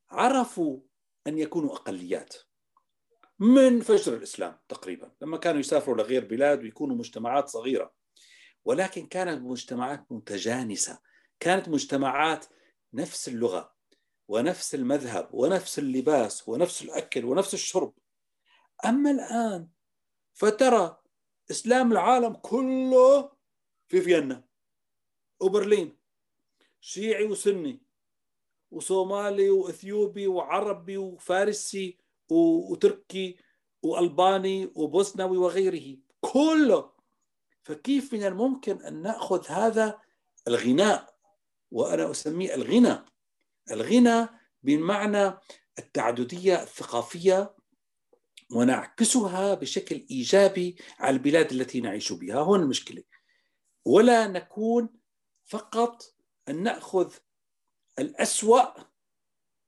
[0.10, 0.80] عرفوا
[1.28, 2.36] أن يكونوا أقليات
[3.40, 7.94] من فجر الإسلام تقريبا لما كانوا يسافروا لغير بلاد ويكونوا مجتمعات صغيرة.
[8.66, 11.00] ولكن كانت مجتمعات متجانسة
[11.40, 12.46] كانت مجتمعات
[12.94, 13.74] نفس اللغة.
[14.32, 17.94] ونفس المذهب ونفس اللباس ونفس الأكل ونفس الشرب.
[18.86, 19.68] أما الآن
[20.34, 20.98] فترى
[21.52, 23.32] إسلام العالم كله
[23.88, 24.44] في فيينا
[25.40, 25.98] وبرلين
[26.82, 27.82] شيعي وسني
[28.72, 31.98] وصومالي وإثيوبي وعربي وفارسي
[32.30, 33.38] وتركي
[33.84, 36.92] وألباني وبوسنوي وغيره كله.
[37.64, 40.00] فكيف من الممكن أن نأخذ هذا
[40.48, 41.16] الغناء؟
[41.72, 43.11] وأنا أسميه الغنى
[43.72, 44.28] الغنى
[44.64, 45.34] بمعنى
[45.80, 47.56] التعددية الثقافية
[48.52, 52.36] ونعكسها بشكل إيجابي على البلاد التي نعيش بها.
[52.36, 53.04] هون المشكلة.
[53.86, 54.90] ولا نكون
[55.46, 56.04] فقط
[56.50, 57.14] أن نأخذ
[58.00, 58.66] الأسوأ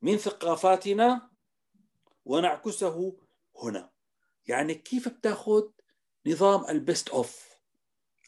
[0.01, 1.29] من ثقافاتنا
[2.25, 3.17] ونعكسه
[3.63, 3.89] هنا.
[4.47, 5.63] يعني كيف بتاخذ
[6.25, 7.49] نظام ال best of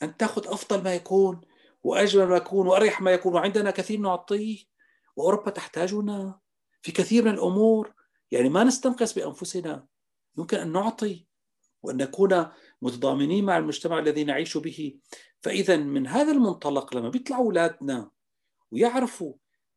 [0.04, 1.42] أن تاخذ أفضل ما يكون
[1.84, 3.34] وأجمل ما يكون وأريح ما يكون.
[3.34, 4.75] وعندنا كثير نعطيه.
[5.16, 6.40] وأوروبا تحتاجنا
[6.82, 7.94] في كثير من الأمور.
[8.32, 9.88] يعني ما نستنقص بأنفسنا.
[10.38, 11.28] يمكن أن نعطي
[11.84, 12.52] وأن نكون
[12.82, 15.00] متضامنين مع المجتمع الذي نعيش به.
[15.42, 18.12] فإذا من هذا المنطلق لما بيطلعوا أولادنا
[18.72, 19.34] ويعرفوا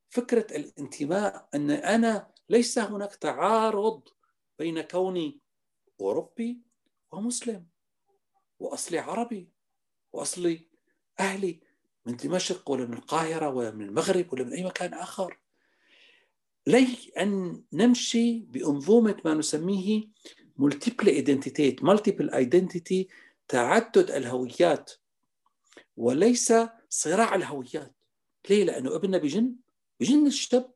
[0.09, 4.09] فكرة الانتماء أن أنا ليس هناك تعارض
[4.59, 5.41] بين كوني
[6.01, 6.63] أوروبي
[7.13, 7.67] ومسلم
[8.59, 9.51] وأصلي عربي
[10.13, 10.69] وأصلي
[11.21, 11.61] أهلي.
[12.07, 15.39] من دمشق ولا من القاهرة ولا من المغرب ولا من أي مكان آخر.
[16.67, 20.09] لي أن نمشي بأنظومة ما نسميه
[20.57, 23.09] multiple Identität multiple identity
[23.49, 24.93] تعدد الهويات
[25.97, 26.53] وليس
[26.89, 27.95] صراع الهويات.
[28.51, 29.57] ليه؟ لأنه أبننا بجن
[30.01, 30.73] بجن الشاب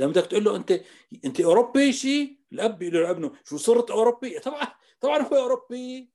[0.00, 0.80] لما بدك تقول له أنت
[1.24, 6.10] أنت أوروبي شيء الأب بيقول له لأبنه شو صرت أوروبي؟ طبعا طبعا هو أوروبي.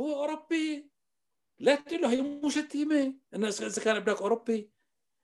[0.00, 0.91] هو أوروبي.
[1.62, 4.70] لا تقول له هي مو شتيمه اذا كان ابنك أوروبي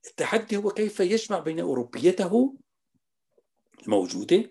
[0.06, 2.56] التحدي هو كيف يجمع بين أوروبيته
[3.82, 4.50] الموجودة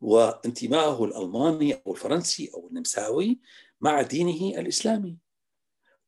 [0.00, 3.40] وانتمائه الألماني أو الفرنسي أو النمساوي
[3.80, 5.18] مع دينه الإسلامي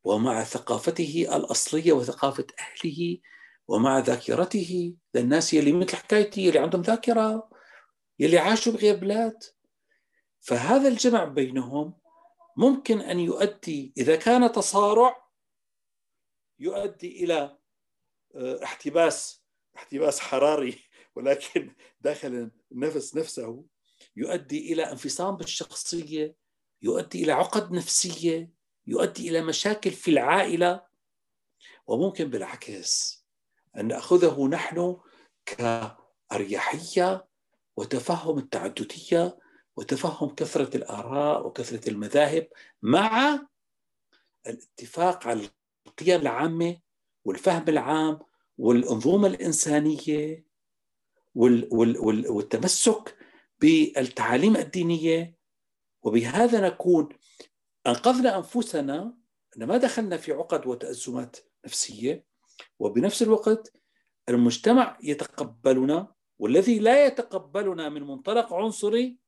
[0.03, 3.17] ومع ثقافته الأصلية وثقافة أهله
[3.67, 4.95] ومع ذاكرته.
[5.15, 7.49] للناس يلي مثل حكايتي يلي عندهم ذاكرة
[8.19, 9.43] يلي عاشوا بغير بلاد.
[10.39, 11.98] فهذا الجمع بينهم
[12.57, 15.29] ممكن أن يؤدي إذا كان تصارع
[16.59, 17.57] يؤدي إلى
[18.35, 19.43] آه، احتباس
[19.75, 20.83] احتباس حراري
[21.15, 23.65] ولكن داخل النفس نفسه
[24.15, 26.35] يؤدي إلى انفصام بالشخصية
[26.81, 28.51] يؤدي إلى عقد نفسية
[28.87, 30.85] يؤدي إلى مشاكل في العائلة
[31.87, 33.19] وممكن بالعكس
[33.77, 34.97] أن نأخذه نحن
[35.45, 37.27] كأريحية
[37.77, 39.39] وتفهم التعددية
[39.79, 42.47] وتفهم كثرة الآراء وكثرة المذاهب
[42.81, 43.39] مع
[44.47, 45.49] الاتفاق على
[45.87, 46.77] القيم العامة
[47.25, 48.19] والفهم العام
[48.57, 50.45] والأنظومة الإنسانية
[51.35, 53.17] والتمسك
[53.59, 55.35] بالتعاليم الدينية.
[56.03, 57.09] وبهذا نكون
[57.87, 59.13] أنقذنا أنفسنا.
[59.57, 62.25] أن ما دخلنا في عقد وتأزمات نفسية.
[62.79, 63.73] وبنفس الوقت
[64.29, 66.13] المجتمع يتقبلنا.
[66.39, 69.18] والذي لا يتقبلنا من منطلق عنصري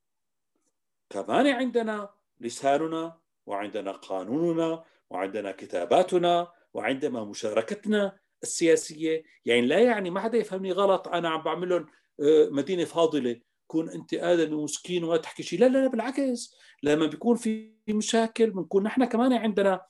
[1.12, 2.10] كمان عندنا
[2.40, 9.24] لساننا وعندنا قانوننا وعندنا كتاباتنا وعندما مشاركتنا السياسية.
[9.46, 11.86] يعني لا يعني ما حدا يفهمني غلط أنا عم بعمل لهم
[12.20, 16.56] آه، مدينة فاضلة كون أنت آدمي ومسكين وما تحكي شيء لا لا بالعكس.
[16.84, 19.82] لما بيكون في مشاكل بنكون نحن كمان عندنا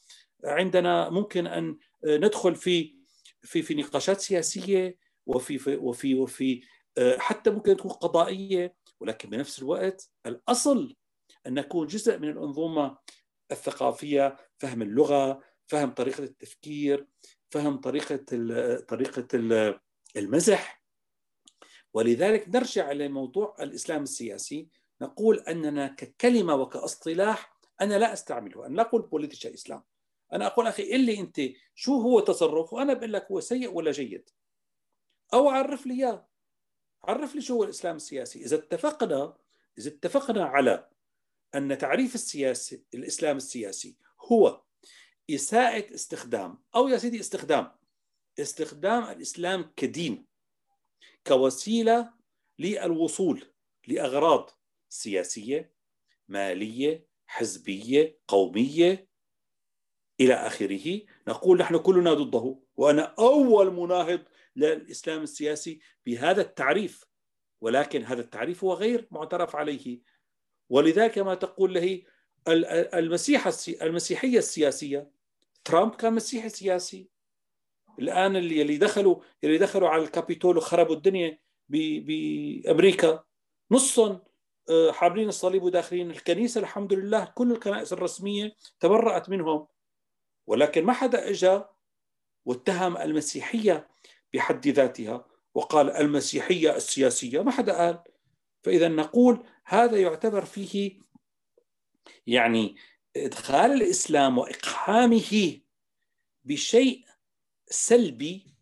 [0.45, 2.95] عندنا ممكن أن ندخل في
[3.41, 6.61] في في نقاشات سياسية وفي وفي وفي
[6.97, 10.95] آه، حتى ممكن تكون قضائية ولكن بنفس الوقت الأصل
[11.47, 12.97] أن نكون جزء من الأنظومة
[13.51, 17.07] الثقافية فهم اللغة فهم طريقة التفكير
[17.49, 18.17] فهم طريقة
[18.87, 19.27] طريقة
[20.15, 20.83] المزح.
[21.93, 24.69] ولذلك نرجع إلى موضوع الإسلام السياسي.
[25.01, 28.65] نقول أننا ككلمة وكاصطلاح أنا لا أستعمله.
[28.65, 29.83] أنا لا أقول بوليتيشا إسلام
[30.33, 31.41] أنا أقول أخي اللي أنت
[31.75, 34.29] شو هو تصرف؟ وأنا بقول لك هو سيء ولا جيد.
[35.33, 36.27] أو عرف لي إياه.
[37.03, 38.45] عرف لي شو هو الإسلام السياسي.
[38.45, 39.37] إذا اتفقنا
[39.77, 40.90] إذا اتفقنا على
[41.55, 43.97] أن تعريف السياسي الإسلام السياسي
[44.31, 44.61] هو
[45.29, 47.71] إساءة استخدام أو يا سيدي استخدام
[48.39, 50.25] استخدام الإسلام كدين
[51.27, 52.13] كوسيلة
[52.59, 53.43] للوصول
[53.87, 54.49] لأغراض
[54.89, 55.73] سياسية
[56.27, 59.07] مالية حزبية قومية
[60.19, 61.01] إلى آخره.
[61.27, 64.23] نقول نحن كلنا ضده وأنا أول مناهض
[64.55, 67.05] للإسلام السياسي بهذا التعريف
[67.61, 70.01] ولكن هذا التعريف هو غير معترف عليه.
[70.72, 72.01] ولذلك ما تقول له
[72.47, 73.49] المسيح
[73.82, 75.11] المسيحية السياسية
[75.63, 77.09] ترامب كان مسيحي سياسي.
[77.99, 83.24] الآن اللي دخلوا اللي دخلوا على الكابيتول وخربوا الدنيا بأمريكا
[83.72, 84.19] نصهم
[84.69, 86.11] آه، حاملين الصليب وداخلين.
[86.11, 89.67] الكنيسة الحمد لله كل الكنائس الرسمية تبرأت منهم.
[90.47, 91.61] ولكن ما حدا اجى
[92.45, 93.88] واتهم المسيحية
[94.34, 97.41] بحد ذاتها وقال المسيحية السياسية.
[97.41, 98.11] ما حدا قال.
[98.64, 100.99] فإذا نقول هذا يعتبر فيه
[102.28, 102.76] يعني
[103.18, 105.59] إدخال الإسلام وإقحامه
[106.43, 107.05] بشيء
[107.68, 108.55] سلبي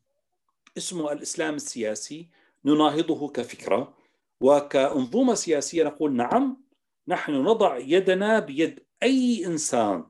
[0.78, 2.30] اسمه الإسلام السياسي
[2.66, 3.97] نناهضه كفكرة.
[4.41, 6.64] وكأنظومة سياسية نقول نعم
[7.08, 10.06] نحن نضع يدنا بيد أي إنسان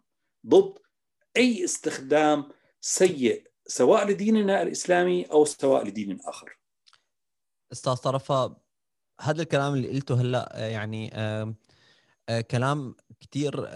[0.45, 0.79] ضد
[1.37, 6.59] أي استخدام سيء سواء لديننا الإسلامي أو سواء لدين آخر.
[7.71, 8.57] أستاذ طرفة
[9.21, 11.53] هذا الكلام اللي قلته هلأ يعني آه
[12.51, 13.67] كلام كتير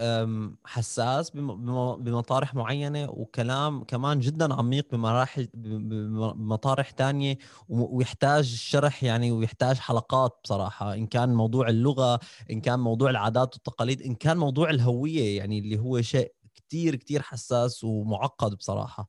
[0.64, 7.38] حساس بمطارح معينة وكلام كمان جدا عميق بمراحل بمطارح تانية
[7.68, 10.94] ويحتاج شرح يعني ويحتاج حلقات بصراحة.
[10.94, 12.20] إن كان موضوع اللغة
[12.50, 17.22] إن كان موضوع العادات والتقاليد إن كان موضوع الهوية يعني اللي هو شيء كتير كتير
[17.22, 19.08] حساس ومعقد بصراحة.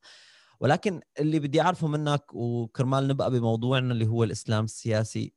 [0.59, 5.33] ولكن اللي بدي أعرفه منك وكرمال نبقى بموضوعنا اللي هو الإسلام السياسي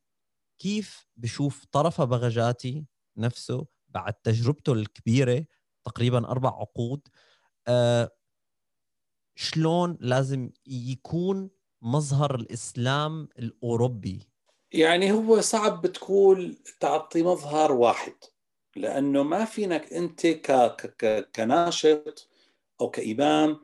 [0.59, 2.85] كيف بشوف طرف بغجاتي
[3.17, 5.45] نفسه بعد تجربته الكبيرة
[5.85, 7.07] تقريبا أربع عقود
[7.67, 8.11] آه
[9.35, 11.49] شلون لازم يكون
[11.81, 14.29] مظهر الإسلام الأوروبي
[14.73, 18.13] يعني هو صعب بتقول تعطي مظهر واحد
[18.75, 20.27] لأنه ما فينك أنت.
[21.35, 22.29] كناشط
[22.81, 23.59] أو كإمام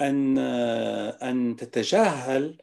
[0.00, 0.38] أن
[1.22, 2.58] أن تتجاهل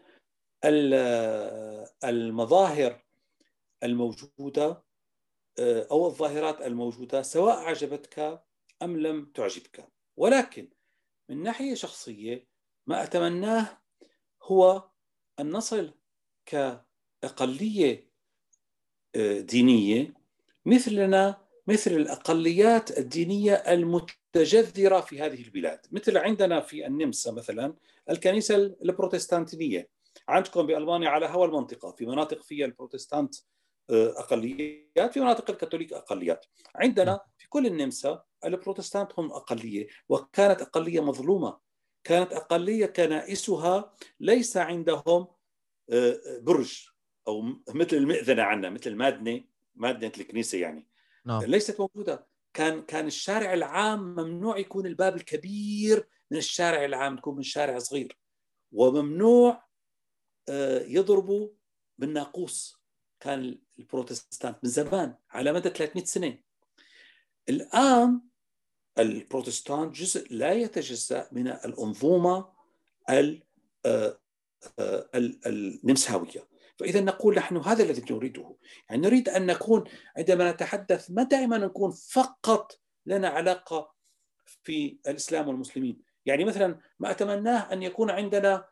[2.04, 3.05] المظاهر
[3.84, 4.84] الموجودة
[5.60, 8.44] آه، أو الظاهرات الموجودة سواء أعجبتك
[8.82, 9.88] أم لم تعجبك.
[10.18, 10.70] ولكن
[11.30, 12.48] من ناحية شخصية
[12.88, 13.82] ما أتمناه
[14.44, 14.90] هو
[15.40, 15.94] أن نصل
[16.46, 18.10] كأقلية
[19.16, 20.14] آه، دينية
[20.66, 27.76] مثلنا مثل الأقليات الدينية المتجذرة في هذه البلاد، مثل عندنا في النمسا مثلا
[28.10, 29.90] الكنيسة البروتستانتيه،
[30.28, 33.36] عندكم بألمانيا على هوا المنطقة في مناطق فيها البروتستانت
[33.90, 36.46] أقليات في مناطق الكاثوليك أقليات.
[36.76, 41.60] عندنا في كل النمسا البروتستانت هم أقلية وكانت أقلية مظلومة.
[42.04, 45.28] كانت أقلية كنائسها ليس عندهم
[45.90, 46.88] آه، برج
[47.28, 49.44] أو مثل المئذنة عندنا مثل المادنه
[49.76, 50.88] مادنه الكنيسة يعني.
[51.26, 51.44] نعم.
[51.44, 52.28] ليست موجودة.
[52.54, 58.18] كان كان الشارع العام ممنوع يكون الباب الكبير من الشارع العام يكون من شارع صغير.
[58.72, 59.66] وممنوع
[60.50, 61.50] آه، يضربوا
[61.98, 62.75] بالناقوس.
[63.26, 66.38] كان البروتستانت من زمان على مدى 300 سنة.
[67.50, 68.22] الآن
[69.00, 72.54] البروتستانت جزء لا يتجزأ من الانظومه
[73.10, 74.20] آه،
[74.80, 75.10] آه،
[75.46, 76.48] النمساوية.
[76.80, 78.56] فإذا نقول نحن هذا الذي نريده.
[78.90, 79.84] يعني نريد أن نكون
[80.18, 83.94] عندما نتحدث ما دائما نكون فقط لنا علاقة
[84.64, 86.02] في الإسلام والمسلمين.
[86.26, 88.70] يعني مثلا ما أتمناه أن يكون عندنا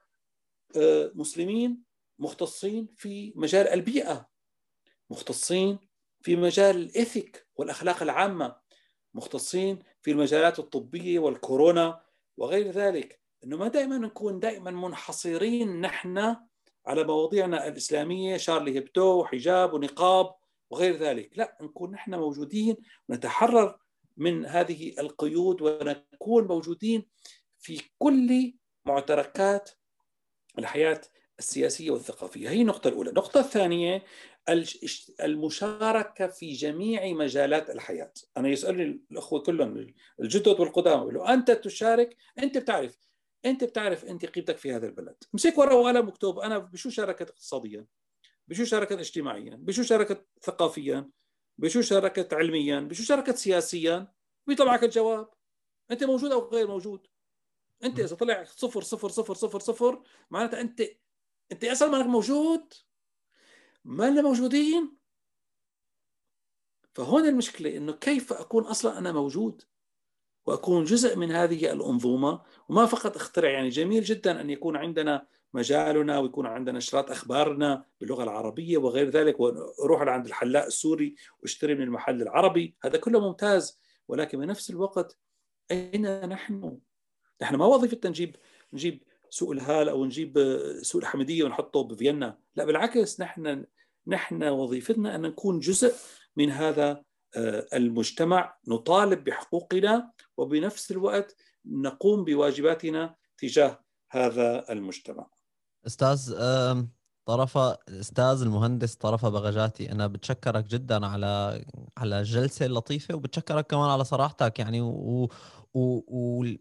[0.77, 1.83] آه، مسلمين
[2.19, 4.32] مختصين في مجال البيئة.
[5.13, 5.79] مختصين
[6.21, 8.55] في مجال الإيثيك والأخلاق العامة
[9.13, 12.01] مختصين في المجالات الطبية والكورونا
[12.37, 13.21] وغير ذلك.
[13.43, 16.35] انه ما دائما نكون دائما منحصرين نحن
[16.85, 20.35] على مواضيعنا الإسلامية شارلي هيبتو وحجاب ونقاب
[20.69, 21.37] وغير ذلك.
[21.37, 22.75] لا نكون نحن موجودين
[23.09, 23.79] ونتحرر
[24.17, 27.05] من هذه القيود ونكون موجودين
[27.59, 28.53] في كل
[28.85, 29.69] معتركات
[30.59, 31.01] الحياة
[31.43, 32.49] السياسية والثقافية.
[32.49, 33.09] هي النقطة الأولى.
[33.09, 34.03] النقطة الثانية
[35.21, 38.13] المشاركة في جميع مجالات الحياة.
[38.37, 42.97] أنا يسألني الأخوة كلهم الجدد والقدامى أنت تشارك أنت بتعرف
[43.45, 45.15] أنت بتعرف انت قيمتك في هذا البلد.
[45.33, 47.85] امسك ورقه وقلم مكتوب أنا بشو شاركت اقتصاديا؟
[48.47, 51.09] بشو شاركت اجتماعيا؟ بشو شاركت ثقافيا؟
[51.57, 54.13] بشو شاركت علميا؟ بشو شاركت سياسيا؟
[54.47, 55.29] بيطلع معك الجواب.
[55.91, 57.07] أنت موجود أو غير موجود.
[57.83, 60.81] أنت إذا طلع صفر صفر صفر صفر صفر معناتها أنت
[61.51, 62.73] انت أصلا مانك موجود
[63.85, 64.97] ما لنا موجودين.
[66.93, 69.61] فهون المشكلة إنه كيف أكون أصلا أنا موجود
[70.45, 76.19] وأكون جزء من هذه الانظومه وما فقط أخترع يعني جميل جدا أن يكون عندنا مجالنا
[76.19, 82.21] ويكون عندنا نشرات أخبارنا باللغة العربية وغير ذلك وأروح لعند الحلاق السوري وأشتري من المحل
[82.21, 82.75] العربي.
[82.83, 85.17] هذا كله ممتاز ولكن بنفس الوقت
[85.71, 86.79] أين نحن؟
[87.41, 88.35] نحن ما وظيفتنا نجيب
[88.73, 89.03] نجيب
[89.33, 90.37] سوق الهال أو نجيب
[90.81, 92.37] سوق الحمديه ونحطه بفيينا.
[92.55, 93.65] لا بالعكس نحن
[94.07, 95.93] نحن وظيفتنا أن نكون جزء
[96.35, 97.03] من هذا
[97.35, 98.57] آه، المجتمع.
[98.67, 103.79] نطالب بحقوقنا وبنفس الوقت نقوم بواجباتنا تجاه
[104.11, 105.27] هذا المجتمع.
[105.87, 106.33] أستاذ
[107.25, 111.65] طرفة أستاذ المهندس طرفة بغجاتي أنا بتشكرك جدا على
[111.97, 115.29] على الجلسة اللطيفة وبتشكرك كمان على صراحتك يعني و...
[115.73, 116.01] و...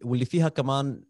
[0.04, 1.04] واللي فيها كمان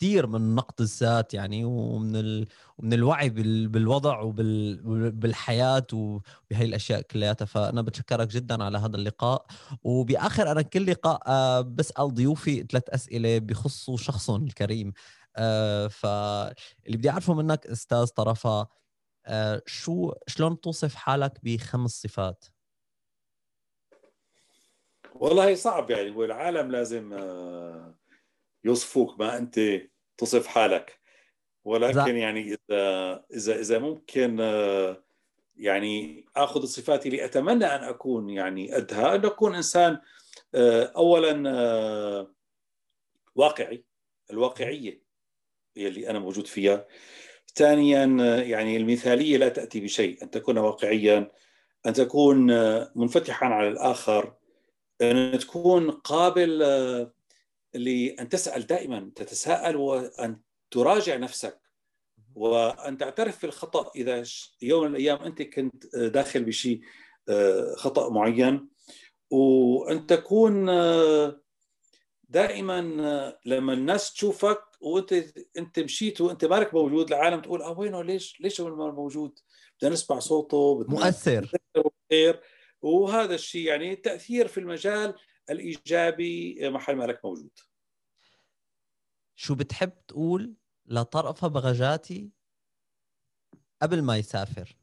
[0.00, 2.46] كثير من نقد الذات يعني ومن ال...
[2.78, 3.68] ومن الوعي بال...
[3.68, 7.44] بالوضع وبالحياه وبهي الأشياء كلياتها.
[7.44, 9.46] فأنا بتشكرك جدا على هذا اللقاء.
[9.84, 14.92] وبآخر أنا كل لقاء آه، بسأل ضيوفي ثلاث أسئلة بخصوا شخصهم الكريم.
[15.36, 18.68] آه، فاللي بدي أعرفه منك أستاذ طرفة
[19.26, 22.44] آه، شو شلون توصف حالك بخمس صفات؟
[25.14, 27.12] والله صعب يعني والعالم لازم
[28.64, 29.60] يوصفوك ما أنت
[30.18, 31.00] تصف حالك.
[31.64, 35.04] ولكن يعني اذا اذا إذا ممكن آه،
[35.56, 39.98] يعني آخذ الصفات اللي اتمنى أن أكون يعني قدها أن أكون إنسان
[40.54, 42.34] آه، اولا آه،
[43.34, 43.84] واقعي
[44.30, 45.02] الواقعية
[45.76, 46.86] اللي أنا موجود فيها.
[47.54, 48.04] ثانيا
[48.42, 50.22] يعني المثالية لا تأتي بشيء.
[50.22, 51.30] أن تكون واقعيا
[51.86, 52.46] أن تكون
[52.94, 54.34] منفتحا على الآخر
[55.02, 56.62] أن تكون قابل
[57.74, 60.40] لأن تسأل دائما تتساءل وأن
[60.70, 61.60] تراجع نفسك.
[62.34, 63.90] وأن تعترف في الخطأ.
[63.96, 64.24] إذا
[64.62, 66.80] يوم من الأيام أنت كنت داخل بشيء
[67.28, 68.68] آه، خطأ معين
[69.30, 71.40] وأن تكون آه،
[72.28, 75.24] دائما آه، لما الناس تشوفك وأنت
[75.58, 79.38] أنت مشيت وأنت مالك موجود العالم تقول آه وينه؟ ليش ليش هو موجود؟
[79.78, 81.50] بدنا نسمع صوته بدنا مؤثر.
[82.82, 85.14] وهذا الشيء يعني التاثير في المجال
[85.50, 87.50] الإيجابي محل ما لك موجود.
[89.34, 90.54] شو بتحب تقول
[90.86, 92.30] لطرفة بغجاتي
[93.82, 94.76] قبل ما يسافر؟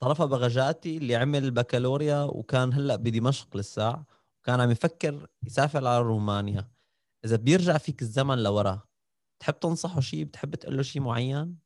[0.00, 4.04] طرفة بغجاتي اللي عمل بكالوريا وكان هلأ بدمشق لسه
[4.40, 6.70] وكان عم يفكر يسافر على رومانيا.
[7.24, 8.82] إذا بيرجع فيك الزمن لورا
[9.40, 11.58] تحب تنصحه شيء بتحب تقول له شيء معين؟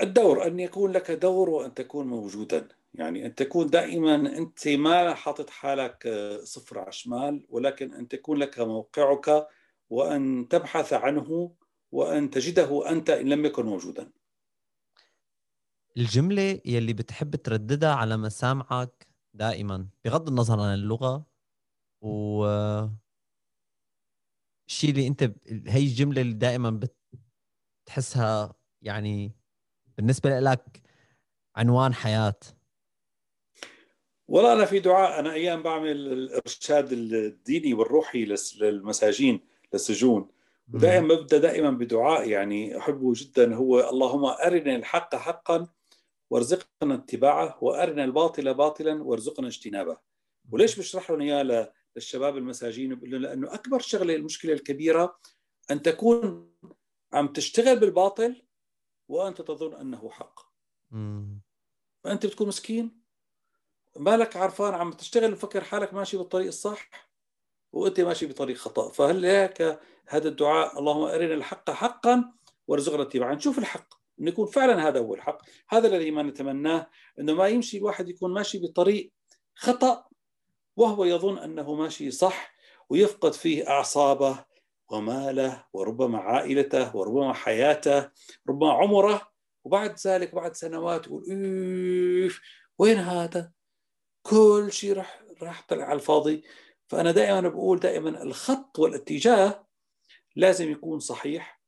[0.00, 2.68] الدور أن يكون لك دور وأن تكون موجودا.
[2.94, 6.08] يعني أن تكون دائما أنت ما حاطط حالك
[6.44, 9.48] صفر على الشمال ولكن أن تكون لك موقعك
[9.90, 11.54] وأن تبحث عنه
[11.92, 14.12] وأن تجده أنت إن لم يكن موجودا.
[15.96, 21.26] الجملة يلي بتحب ترددها على مسامعك دائما بغض النظر عن اللغة
[22.00, 22.44] و
[24.68, 25.22] الشيء اللي أنت
[25.66, 26.80] هي الجملة اللي دائما
[27.86, 29.32] بتحسها يعني
[29.96, 30.82] بالنسبة لك
[31.56, 32.34] عنوان حياة.
[34.28, 39.40] والله أنا في دعاء أنا أيام بعمل الإرشاد الديني والروحي للمساجين
[39.72, 40.28] للسجون.
[40.74, 43.54] ودائما ببدأ دائما بدعاء يعني أحبه جدا.
[43.54, 45.66] هو اللهم أرنا الحق حقا
[46.30, 49.98] وارزقنا اتباعه وأرنا الباطل باطلا وارزقنا اجتنابه.
[50.52, 55.18] وليش بشرح لهم إياه للشباب المساجين؟ وبقول لهم لأنه أكبر شغلة المشكلة الكبيرة
[55.70, 56.50] أن تكون
[57.12, 58.42] عم تشتغل بالباطل
[59.08, 60.40] وأنت تظن أنه حق.
[62.04, 63.03] فأنت بتكون مسكين؟
[63.96, 66.90] مالك عرفان عم تشتغل مفكر حالك ماشي بالطريق الصح
[67.72, 68.88] وأنت ماشي بطريق خطأ.
[68.88, 69.78] فهل هيك
[70.08, 72.32] هذا الدعاء؟ اللهم أرنا الحق حقا
[72.68, 73.34] وارزقنا اتباعه.
[73.34, 75.42] نشوف الحق انه يكون فعلا هذا هو الحق.
[75.68, 76.90] هذا الذي ما نتمناه
[77.20, 79.12] إنه ما يمشي الواحد يكون ماشي بطريق
[79.54, 80.06] خطأ
[80.76, 82.54] وهو يظن أنه ماشي صح
[82.88, 84.44] ويفقد فيه أعصابه
[84.90, 88.10] وماله وربما عائلته وربما حياته
[88.48, 89.34] ربما عمره.
[89.64, 91.24] وبعد ذلك بعد سنوات يقول
[92.78, 93.52] وين هذا؟
[94.26, 96.44] كل شيء راح راح طلع على الفاضي.
[96.86, 99.66] فأنا دائما بقول دائما الخط والاتجاه
[100.36, 101.60] لازم يكون صحيح.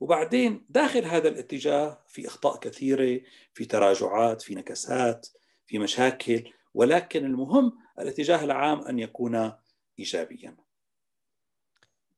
[0.00, 3.20] وبعدين داخل هذا الاتجاه في أخطاء كثيرة
[3.54, 5.28] في تراجعات في نكسات
[5.66, 6.52] في مشاكل.
[6.74, 9.52] ولكن المهم الاتجاه العام أن يكون
[9.98, 10.56] ايجابيا.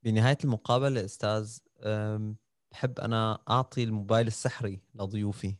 [0.02, 1.58] بنهاية المقابلة أستاذ
[2.70, 5.56] بحب أنا أعطي الموبايل السحري لضيوفي.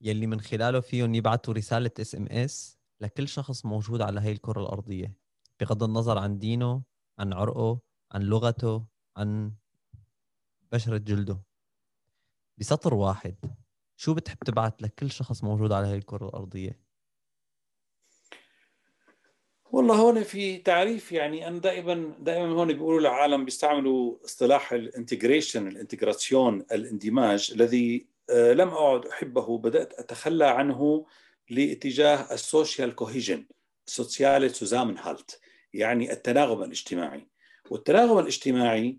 [0.00, 5.14] يلي من خلاله فيهم يبعثوا رسالة SMS لكل شخص موجود على هاي الكرة الأرضية
[5.60, 6.82] بغض النظر عن دينه
[7.18, 7.80] عن عرقه
[8.12, 8.84] عن لغته
[9.16, 9.52] عن
[10.72, 11.42] بشرة جلده
[12.58, 13.36] بسطر واحد
[13.96, 16.80] شو بتحب تبعت لكل شخص موجود على هاي الكرة الأرضية؟
[19.72, 25.68] والله هون في تعريف يعني أنا دائما دائما هون بيقولوا العالم بيستعملوا اصطلاح ال integration
[25.68, 31.06] ال Integration الاندماج الذي آه، لم أعد أحبه بدأت أتخلى عنه
[31.50, 33.46] لاتجاه ال social cohesion
[33.86, 34.54] sozialer
[34.98, 35.40] Halt
[35.74, 37.28] يعني التناغم الاجتماعي.
[37.70, 38.98] والتناغم الاجتماعي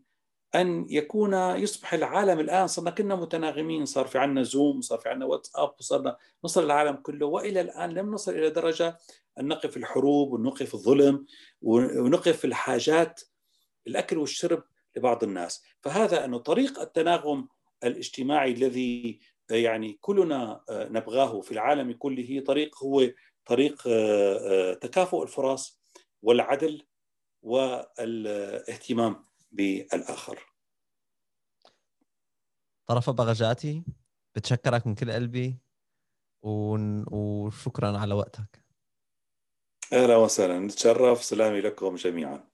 [0.55, 5.25] أن يكون يصبح العالم الآن صرنا كنا متناغمين صار في عندنا زوم صار في عندنا
[5.25, 8.97] واتساب وصرنا نصل العالم كله وإلى الآن لم نصل إلى درجة
[9.39, 11.25] أن نقف الحروب ونقف الظلم
[11.61, 13.21] ونقف الحاجات
[13.87, 14.63] الأكل والشرب
[14.95, 15.63] لبعض الناس.
[15.81, 17.47] فهذا انه طريق التناغم
[17.83, 19.19] الاجتماعي الذي
[19.51, 23.11] يعني كلنا نبغاه في العالم كله طريق هو
[23.45, 23.83] طريق
[24.79, 25.81] تكافؤ الفرص
[26.21, 26.87] والعدل
[27.41, 30.53] والاهتمام بالآخر.
[32.89, 33.83] طرف بغجاتي
[34.35, 35.57] بتشكرك من كل قلبي
[36.43, 38.65] وشكرا على وقتك.
[39.93, 40.59] أهلا وسهلا.
[40.59, 41.23] نتشرف.
[41.23, 42.47] سلامي لكم جميعا.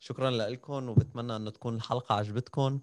[0.00, 2.80] شكرا لكم وبتمنى إنه تكون الحلقة عجبتكم.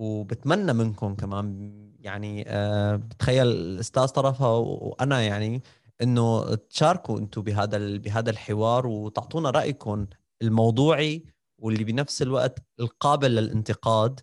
[0.00, 1.70] وبتمنى منكم كمان.
[2.00, 5.62] يعني أه بتخيل الأستاذ طرفها وأنا يعني
[6.02, 10.06] إنه تشاركوا أنتم بهذا بهذا الحوار وتعطونا رأيكم
[10.42, 11.24] الموضوعي
[11.58, 14.20] واللي بنفس الوقت القابل للانتقاد.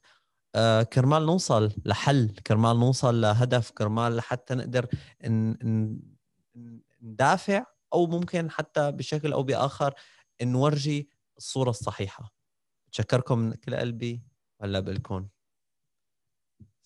[0.55, 4.87] آه كرمال نوصل لحل كرمال نوصل لهدف كرمال لحتى نقدر
[7.01, 9.93] ندافع أو ممكن حتى بشكل أو بآخر
[10.41, 12.33] نورجي الصورة الصحيحة.
[12.87, 14.23] بتشكركم من كل قلبي
[14.61, 15.27] هلا بالكم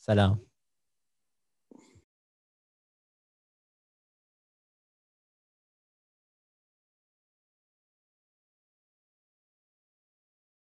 [0.02, 0.51] سلام.